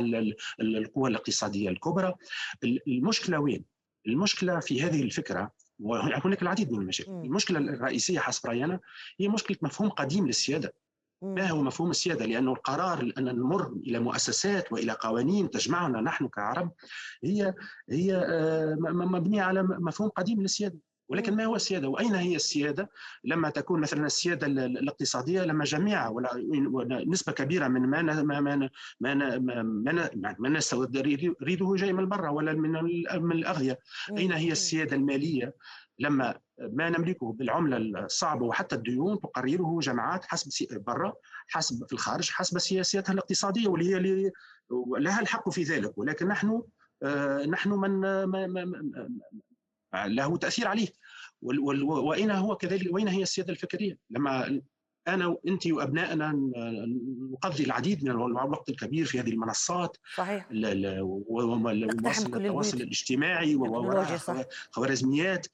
القوى 0.61 1.11
الاقتصادية 1.11 1.69
الكبرى. 1.69 2.15
المشكلة 2.89 3.39
وين؟ 3.39 3.65
المشكلة 4.07 4.61
في 4.61 4.83
هذه 4.83 5.03
الفكرة 5.03 5.53
وهناك 5.79 6.43
العديد 6.43 6.73
من 6.73 6.81
المشاكل. 6.81 7.11
المشكلة 7.11 7.59
الرئيسية 7.59 8.19
حسب 8.19 8.47
رايي 8.47 8.65
أنا 8.65 8.81
هي 9.21 9.29
مشكلة 9.29 9.57
مفهوم 9.63 9.89
قديم 9.89 10.27
للسيادة. 10.27 10.75
ما 11.23 11.51
هو 11.51 11.63
مفهوم 11.63 11.91
السيادة؟ 11.91 12.27
لأنه 12.27 12.53
القرار 12.53 13.13
أن 13.19 13.25
نمر 13.25 13.73
إلى 13.87 13.99
مؤسسات 13.99 14.73
وإلى 14.73 14.93
قوانين 14.93 15.51
تجمعنا 15.51 16.01
نحن 16.01 16.29
كعرب 16.29 16.73
هي 17.25 17.55
هي 17.91 18.17
آه، 18.17 18.77
مبنية 18.81 19.43
على 19.43 19.63
مفهوم 19.63 20.09
قديم 20.09 20.43
للسيادة. 20.43 20.79
ولكن 21.09 21.37
ما 21.37 21.45
هو 21.45 21.57
السيادة؟ 21.57 21.89
وأين 21.89 22.15
هي 22.15 22.37
السيادة؟ 22.37 22.91
لما 23.25 23.51
تكون 23.51 23.81
مثلا 23.81 24.07
السيادة 24.07 24.47
الاقتصادية 24.47 25.43
لما 25.43 25.65
جميع 25.65 26.09
ولا 26.09 27.05
نسبة 27.07 27.33
كبيرة 27.33 27.69
من 27.69 27.81
ما 27.81 28.03
ما 28.03 28.23
ما 28.23 28.71
ما 29.01 29.39
ما, 29.39 29.39
ما 30.39 30.61
نريده 31.41 31.75
جاي 31.77 31.93
من 31.93 32.09
برا 32.09 32.31
ولا 32.31 32.53
من 32.53 32.71
من 33.23 33.33
الأغذية. 33.33 33.79
أين 34.19 34.33
هي 34.33 34.53
السيادة 34.53 34.97
المالية؟ 34.97 35.55
لما 35.99 36.39
ما 36.59 36.91
نملكه 36.91 37.33
بالعملة 37.33 37.77
الصعبة 37.77 38.47
وحتى 38.47 38.75
الديون 38.75 39.21
تقرره 39.21 39.79
جماعات 39.83 40.25
حسب 40.25 40.51
برا 40.87 41.13
حسب 41.49 41.87
في 41.87 41.93
الخارج 41.93 42.31
حسب 42.31 42.59
سياساتها 42.59 43.13
الاقتصادية 43.13 43.69
واللي 43.69 43.95
هي 43.95 44.33
لها 44.99 45.21
الحق 45.21 45.51
في 45.51 45.63
ذلك. 45.63 45.99
ولكن 45.99 46.29
نحن 46.29 46.63
آه، 47.03 47.45
نحن 47.45 47.71
من 47.71 48.01
له 49.95 50.37
تأثير 50.37 50.69
عليه. 50.69 50.89
وأين 51.43 52.31
هو 52.31 52.57
كذلك 52.57 52.95
وين 52.95 53.09
هي 53.09 53.23
السيادة 53.23 53.53
الفكرية؟ 53.53 53.99
لما 54.11 54.61
أنا 55.09 55.27
وأنت 55.27 55.67
وأبنائنا 55.67 56.33
نقضي 57.33 57.65
العديد 57.65 58.05
من 58.05 58.11
الوقت 58.11 58.69
الكبير 58.69 59.07
في 59.07 59.21
هذه 59.21 59.31
المنصات 59.31 59.97
صحيح. 60.15 60.49
التواصل 62.37 62.77
الاجتماعي 62.77 63.55
ووراء 63.57 64.19
خوارزميات 64.71 65.47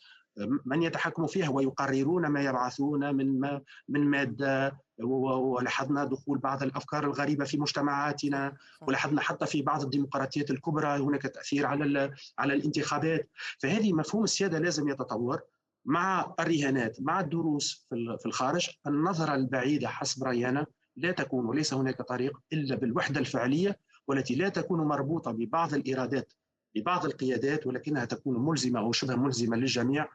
من 0.64 0.82
يتحكم 0.82 1.26
فيها 1.26 1.48
ويقررون 1.48 2.26
ما 2.26 2.42
يبعثون 2.42 3.14
من 3.14 3.40
ما 3.40 3.60
من 3.88 4.00
مادة 4.00 4.78
ولاحظنا 4.98 6.04
دخول 6.04 6.38
بعض 6.38 6.62
الأفكار 6.62 7.04
الغريبة 7.04 7.44
في 7.44 7.58
مجتمعاتنا 7.58 8.56
ولاحظنا 8.80 9.20
حتى 9.20 9.46
في 9.46 9.62
بعض 9.62 9.82
الديمقراطيات 9.82 10.50
الكبرى 10.50 10.98
هناك 10.98 11.22
تأثير 11.22 11.66
على 11.66 12.14
على 12.38 12.54
الانتخابات. 12.54 13.30
فهذه 13.58 13.92
مفهوم 13.92 14.24
السيادة 14.24 14.58
لازم 14.58 14.88
يتطور 14.88 15.40
مع 15.84 16.34
الرهانات 16.40 16.96
مع 17.00 17.20
الدروس 17.20 17.86
في 17.90 18.26
الخارج. 18.26 18.70
النظرة 18.86 19.34
البعيدة 19.34 19.88
حسب 19.88 20.24
راينا 20.24 20.66
لا 20.96 21.12
تكون 21.12 21.46
وليس 21.46 21.74
هناك 21.74 22.02
طريق 22.02 22.38
إلا 22.52 22.76
بالوحدة 22.76 23.20
الفعلية 23.20 23.78
والتي 24.08 24.34
لا 24.34 24.48
تكون 24.48 24.80
مربوطة 24.80 25.30
ببعض 25.30 25.74
الارادات 25.74 26.32
لبعض 26.74 27.04
القيادات 27.04 27.66
ولكنها 27.66 28.04
تكون 28.04 28.46
ملزمة 28.46 28.80
أو 28.80 28.92
شبه 28.92 29.16
ملزمة 29.16 29.56
للجميع 29.56 30.08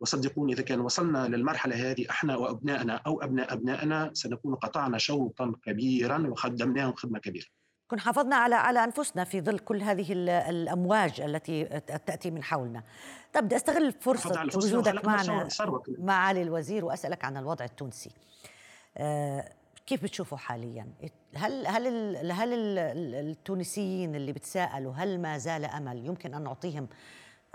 وصدقوني 0.00 0.52
إذا 0.52 0.62
كان 0.62 0.80
وصلنا 0.80 1.28
للمرحلة 1.28 1.90
هذه 1.90 2.06
إحنا 2.10 2.36
وأبنائنا 2.36 3.00
أو 3.06 3.22
أبناء 3.22 3.52
أبنائنا 3.52 4.10
سنكون 4.14 4.54
قطعنا 4.54 4.98
شوطا 4.98 5.52
كبيرا 5.62 6.26
وخدمناهم 6.28 6.92
خدمة 6.92 7.18
كبيرة. 7.18 7.46
كن 7.88 8.00
حافظنا 8.00 8.36
على 8.36 8.54
على 8.54 8.84
أنفسنا 8.84 9.24
في 9.24 9.40
ظل 9.40 9.58
كل 9.58 9.82
هذه 9.82 10.12
الأمواج 10.50 11.20
التي 11.20 11.64
تأتي 12.06 12.30
من 12.30 12.42
حولنا. 12.42 12.82
طب 13.34 13.44
بدي 13.44 13.56
أستغل 13.56 13.92
فرصة 13.92 14.42
وجودك 14.54 15.04
معنا 15.04 15.48
معالي 15.98 16.42
الوزير 16.42 16.84
وأسألك 16.84 17.24
عن 17.24 17.36
الوضع 17.36 17.64
التونسي. 17.64 18.10
آه 18.96 19.52
كيف 19.88 20.02
بتشوفوا 20.02 20.38
حاليا؟ 20.38 20.92
هل 21.34 21.66
هل 21.66 21.86
هل 22.32 22.78
التونسيين 23.14 24.14
اللي 24.14 24.32
بتساءلوا 24.32 24.92
هل 24.92 25.20
ما 25.20 25.38
زال 25.38 25.64
أمل 25.64 26.06
يمكن 26.06 26.34
أن 26.34 26.42
نعطيهم 26.42 26.88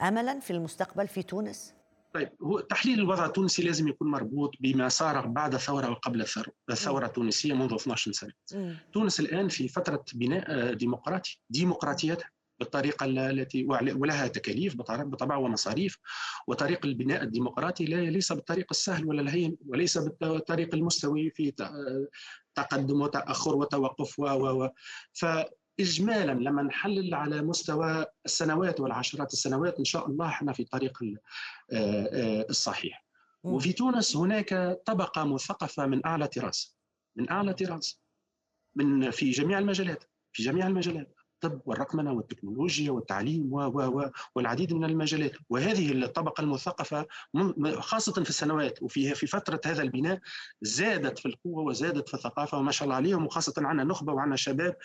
املا 0.02 0.40
في 0.40 0.52
المستقبل 0.52 1.08
في 1.08 1.24
تونس؟ 1.24 1.74
طيب 2.14 2.30
هو 2.42 2.60
تحليل 2.60 3.00
الوضع 3.00 3.26
التونسي 3.26 3.64
لازم 3.64 3.88
يكون 3.88 4.12
مربوط 4.12 4.52
بما 4.60 4.90
صار 4.90 5.28
بعد 5.28 5.54
الثورة 5.54 5.90
وقبل 5.90 6.22
الثورة، 6.22 6.52
الثوره 6.70 7.06
التونسية 7.06 7.54
منذ 7.54 7.76
12 7.76 8.12
سنة. 8.12 8.32
م. 8.54 8.74
تونس 8.94 9.20
الآن 9.20 9.48
في 9.48 9.68
فترة 9.68 10.06
بناء 10.14 10.46
آه، 10.48 10.74
ديمقراطي، 10.74 11.40
ديمقراطيتها 11.50 12.30
بالطريقة 12.60 13.06
التي 13.06 13.66
ولها 13.70 14.28
تكاليف 14.28 14.76
بطبع 14.78 15.36
ومصاريف 15.36 15.98
وطريق 16.48 16.86
البناء 16.86 17.24
الديمقراطي 17.24 17.86
ليس 17.86 18.32
بالطريق 18.34 18.66
السهل 18.72 19.06
ولا 19.06 19.22
الهين 19.22 19.58
وليس 19.68 19.98
بالطريق 19.98 20.76
المستوي 20.76 21.30
في 21.30 21.54
تقدم 22.56 23.02
وتأخر 23.02 23.56
وتوقف 23.56 24.20
و 24.20 24.26
و 24.26 24.70
فإجمالا 25.14 26.32
لما 26.32 26.64
نحلل 26.64 27.14
على 27.14 27.42
مستوى 27.42 28.06
السنوات 28.26 28.80
والعشرات 28.80 29.34
السنوات 29.34 29.80
إن 29.80 29.86
شاء 29.86 30.08
الله 30.08 30.28
إحنا 30.28 30.54
في 30.54 30.64
طريق 30.64 31.00
الصحيح. 32.50 33.06
وفي 33.44 33.74
تونس 33.74 34.16
هناك 34.16 34.80
طبقة 34.86 35.24
مثقفة 35.24 35.86
من 35.86 36.06
أعلى 36.06 36.28
طراز 36.28 36.78
من 37.16 37.30
أعلى 37.30 37.54
طراز 37.54 38.02
من 38.76 39.12
في 39.12 39.32
جميع 39.32 39.60
المجالات 39.60 40.04
في 40.32 40.44
جميع 40.44 40.68
المجالات. 40.68 41.16
الطب 41.44 41.62
والرقمنة 41.66 42.12
والتكنولوجيا 42.14 42.92
والتعليم 42.92 43.54
و 43.54 43.60
و 43.60 44.10
والعديد 44.36 44.74
من 44.74 44.84
المجالات. 44.84 45.32
وهذه 45.50 45.92
الطبقة 45.92 46.42
المثقفة 46.42 47.06
خاصة 47.80 48.24
في 48.24 48.30
السنوات 48.30 48.84
وفي 48.84 49.16
في 49.16 49.28
فترة 49.28 49.62
هذا 49.66 49.82
البناء 49.82 50.20
زادت 50.62 51.20
في 51.20 51.26
القوة 51.26 51.64
وزادت 51.64 52.08
في 52.08 52.14
الثقافة 52.14 52.58
وما 52.58 52.72
شاء 52.72 52.84
الله 52.84 52.96
عليهم 52.96 53.26
وخاصة 53.26 53.54
عندنا 53.58 53.84
نخبة 53.84 54.14
وعندنا 54.14 54.36
شباب 54.36 54.76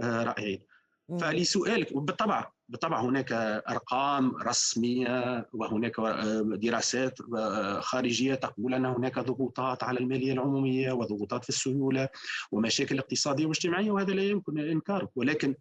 آه، 0.00 0.24
رائعين. 0.24 0.76
فلسؤالك 1.20 1.96
بالطبع 1.96 2.50
بالطبع 2.68 3.00
هناك 3.00 3.32
أرقام 3.68 4.36
رسمية 4.36 5.46
وهناك 5.52 5.98
آه، 5.98 6.40
دراسات 6.40 7.18
آه، 7.38 7.80
خارجية 7.80 8.34
تقول 8.34 8.74
أن 8.74 8.86
هناك 8.86 9.18
ضغوطات 9.18 9.82
على 9.82 10.00
المالية 10.00 10.32
العمومية 10.32 10.92
وضغوطات 10.92 11.42
في 11.42 11.48
السيولة 11.48 12.08
ومشاكل 12.52 12.98
اقتصادية 12.98 13.46
واجتماعية 13.46 13.90
وهذا 13.90 14.12
لا 14.12 14.22
يمكن 14.22 14.58
إنكاره. 14.58 15.10
ولكن 15.16 15.54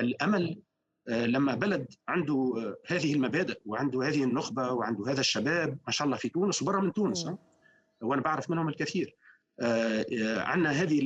الأمل 0.00 0.62
آه، 1.08 1.26
لما 1.26 1.54
بلد 1.54 1.86
عنده 2.08 2.54
آه، 2.56 2.76
هذه 2.86 3.14
المبادئ 3.14 3.60
وعنده 3.66 4.02
هذه 4.02 4.24
النخبة 4.24 4.72
وعنده 4.72 5.12
هذا 5.12 5.20
الشباب 5.20 5.78
ما 5.86 5.92
شاء 5.92 6.06
الله 6.06 6.16
في 6.16 6.28
تونس 6.28 6.62
وبرا 6.62 6.80
من 6.80 6.92
تونس 6.92 7.26
وأنا 8.00 8.22
بعرف 8.22 8.50
منهم 8.50 8.68
الكثير 8.68 9.16
آه، 9.60 10.40
عندنا 10.40 10.70
هذه 10.70 11.00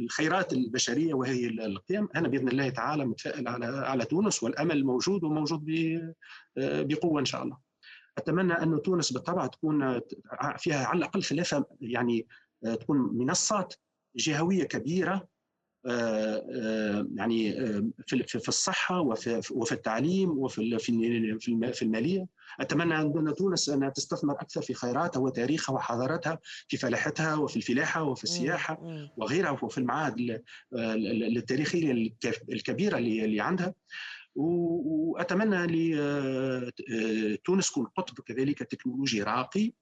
الخيرات 0.00 0.52
البشرية 0.52 1.14
وهذه 1.14 1.46
القيم 1.46 2.08
أنا 2.16 2.28
بإذن 2.28 2.48
الله 2.48 2.68
تعالى 2.68 3.04
متفائل 3.04 3.48
على 3.48 3.66
على 3.66 4.04
تونس 4.04 4.42
والأمل 4.42 4.84
موجود 4.84 5.24
وموجود 5.24 5.64
بقوة 6.56 7.20
إن 7.20 7.24
شاء 7.24 7.42
الله. 7.42 7.58
أتمنى 8.18 8.52
أن 8.52 8.82
تونس 8.82 9.12
بالطبع 9.12 9.46
تكون 9.46 10.00
فيها 10.58 10.86
على 10.86 10.98
الأقل 10.98 11.22
ثلاثة 11.22 11.64
يعني 11.80 12.26
تكون 12.62 13.18
منصات 13.18 13.74
جهوية 14.16 14.64
كبيرة 14.64 15.14
آه، 15.14 15.16
آه، 15.16 15.28
يعني 17.14 17.60
آه، 17.60 17.90
في 18.06 18.48
الصحة 18.48 19.00
وفي 19.00 19.42
وفي 19.50 19.72
التعليم 19.72 20.38
وفي 20.38 20.60
في 21.72 21.82
المالية. 21.82 22.26
أتمنى 22.60 23.00
أن 23.00 23.34
تونس 23.34 23.68
انها 23.68 23.88
تستثمر 23.88 24.34
أكثر 24.34 24.62
في 24.62 24.74
خيراتها 24.74 25.20
وتاريخها 25.20 25.74
وحضارتها 25.74 26.38
في 26.68 26.76
فلاحتها 26.76 27.34
وفي 27.34 27.56
الفلاحة 27.56 28.02
وفي 28.02 28.24
السياحة 28.24 28.78
وغيرها 29.16 29.50
وفي 29.50 29.78
المعاهد 29.78 30.42
التاريخية 30.74 32.12
الكبيرة 32.48 32.98
اللي 32.98 33.40
عندها. 33.40 33.74
وأتمنى 34.34 35.94
لتونس 36.88 37.70
تكون 37.70 37.86
قطب 37.86 38.20
كذلك 38.20 38.58
تكنولوجي 38.58 39.22
راقي. 39.22 39.72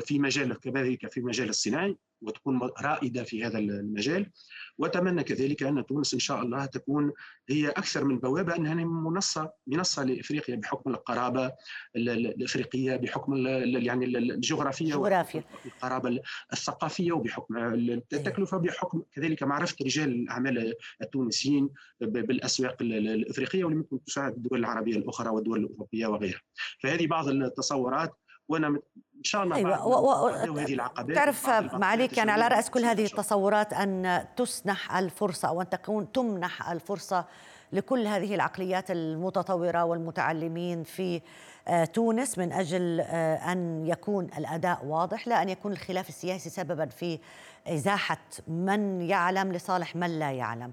في 0.00 0.18
مجال 0.18 0.60
كذلك 0.60 1.12
في 1.12 1.20
مجال 1.20 1.48
الصناعي 1.48 1.96
وتكون 2.22 2.60
رائدة 2.80 3.22
في 3.24 3.44
هذا 3.44 3.58
المجال. 3.58 4.30
وأتمنى 4.78 5.22
كذلك 5.22 5.62
أن 5.62 5.86
تونس 5.86 6.14
إن 6.14 6.20
شاء 6.20 6.42
الله 6.42 6.66
تكون 6.66 7.12
هي 7.48 7.68
أكثر 7.68 8.04
من 8.04 8.18
بوابة 8.18 8.56
انها 8.56 8.74
منصة 8.74 9.52
منصة 9.66 10.04
لإفريقيا 10.04 10.56
بحكم 10.56 10.90
القرابة 10.90 11.52
الإفريقية 11.96 12.96
بحكم 12.96 13.46
يعني 13.46 14.04
الجغرافية 14.04 14.90
جغرافيا. 14.90 15.44
القرابة 15.66 16.20
الثقافية 16.52 17.12
وبحكم 17.12 17.56
التكلفة 17.56 18.58
بحكم 18.58 19.02
كذلك 19.12 19.42
معرفة 19.42 19.76
رجال 19.82 20.08
الأعمال 20.08 20.74
التونسيين 21.02 21.68
بالأسواق 22.00 22.76
الإفريقية 22.82 23.64
واللي 23.64 23.78
ممكن 23.78 24.04
تساعد 24.04 24.32
الدول 24.32 24.58
العربية 24.58 24.96
الأخرى 24.96 25.28
والدول 25.28 25.60
الأوروبية 25.60 26.06
وغيرها. 26.06 26.40
فهذه 26.82 27.06
بعض 27.06 27.28
التصورات 27.28 28.14
وأنا 28.48 28.68
إن 28.68 29.24
شاء 29.24 29.42
الله 29.42 29.56
أيوة 29.56 29.86
و... 29.86 30.26
و... 30.26 30.28
هذه 30.28 30.74
العقبات 30.74 31.16
تعرف 31.16 31.48
معاليك 31.74 32.18
يعني 32.18 32.30
على 32.30 32.48
رأس 32.48 32.70
كل 32.70 32.84
هذه 32.84 33.04
التصورات 33.04 33.72
أن 33.72 34.24
تسنح 34.36 34.96
الفرصة 34.96 35.48
أو 35.48 35.60
ان 35.60 35.68
تكون 35.68 36.12
تمنح 36.12 36.70
الفرصة 36.70 37.24
لكل 37.72 38.06
هذه 38.06 38.34
العقليات 38.34 38.90
المتطورة 38.90 39.84
والمتعلمين 39.84 40.82
في 40.84 41.20
آه، 41.68 41.84
تونس 41.84 42.38
من 42.38 42.52
أجل 42.52 43.00
آه، 43.00 43.52
أن 43.52 43.86
يكون 43.86 44.24
الأداء 44.38 44.84
واضح 44.84 45.28
لا 45.28 45.42
أن 45.42 45.48
يكون 45.48 45.72
الخلاف 45.72 46.08
السياسي 46.08 46.50
سببا 46.50 46.86
في 46.86 47.18
إزاحة 47.66 48.18
من 48.48 49.02
يعلم 49.02 49.52
لصالح 49.52 49.96
من 49.96 50.18
لا 50.18 50.32
يعلم. 50.32 50.72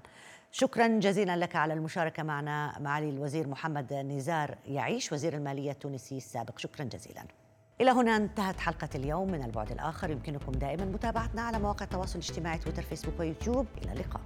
شكرا 0.52 0.86
جزيلا 0.86 1.36
لك 1.36 1.56
على 1.56 1.74
المشاركة 1.74 2.22
معنا 2.22 2.78
معالي 2.80 3.10
الوزير 3.10 3.48
محمد 3.48 3.92
نزار 3.92 4.54
يعيش 4.68 5.12
وزير 5.12 5.34
المالية 5.34 5.70
التونسي 5.70 6.16
السابق. 6.16 6.58
شكرا 6.58 6.84
جزيلا. 6.84 7.22
إلى 7.80 7.90
هنا 7.90 8.16
انتهت 8.16 8.60
حلقة 8.60 8.88
اليوم 8.94 9.30
من 9.30 9.44
البعد 9.44 9.72
الآخر. 9.72 10.10
يمكنكم 10.10 10.52
دائما 10.52 10.84
متابعتنا 10.84 11.42
على 11.42 11.58
مواقع 11.58 11.84
التواصل 11.84 12.18
الاجتماعي 12.18 12.58
تويتر 12.58 12.82
فيسبوك 12.82 13.20
ويوتيوب. 13.20 13.66
إلى 13.82 13.92
اللقاء. 13.92 14.22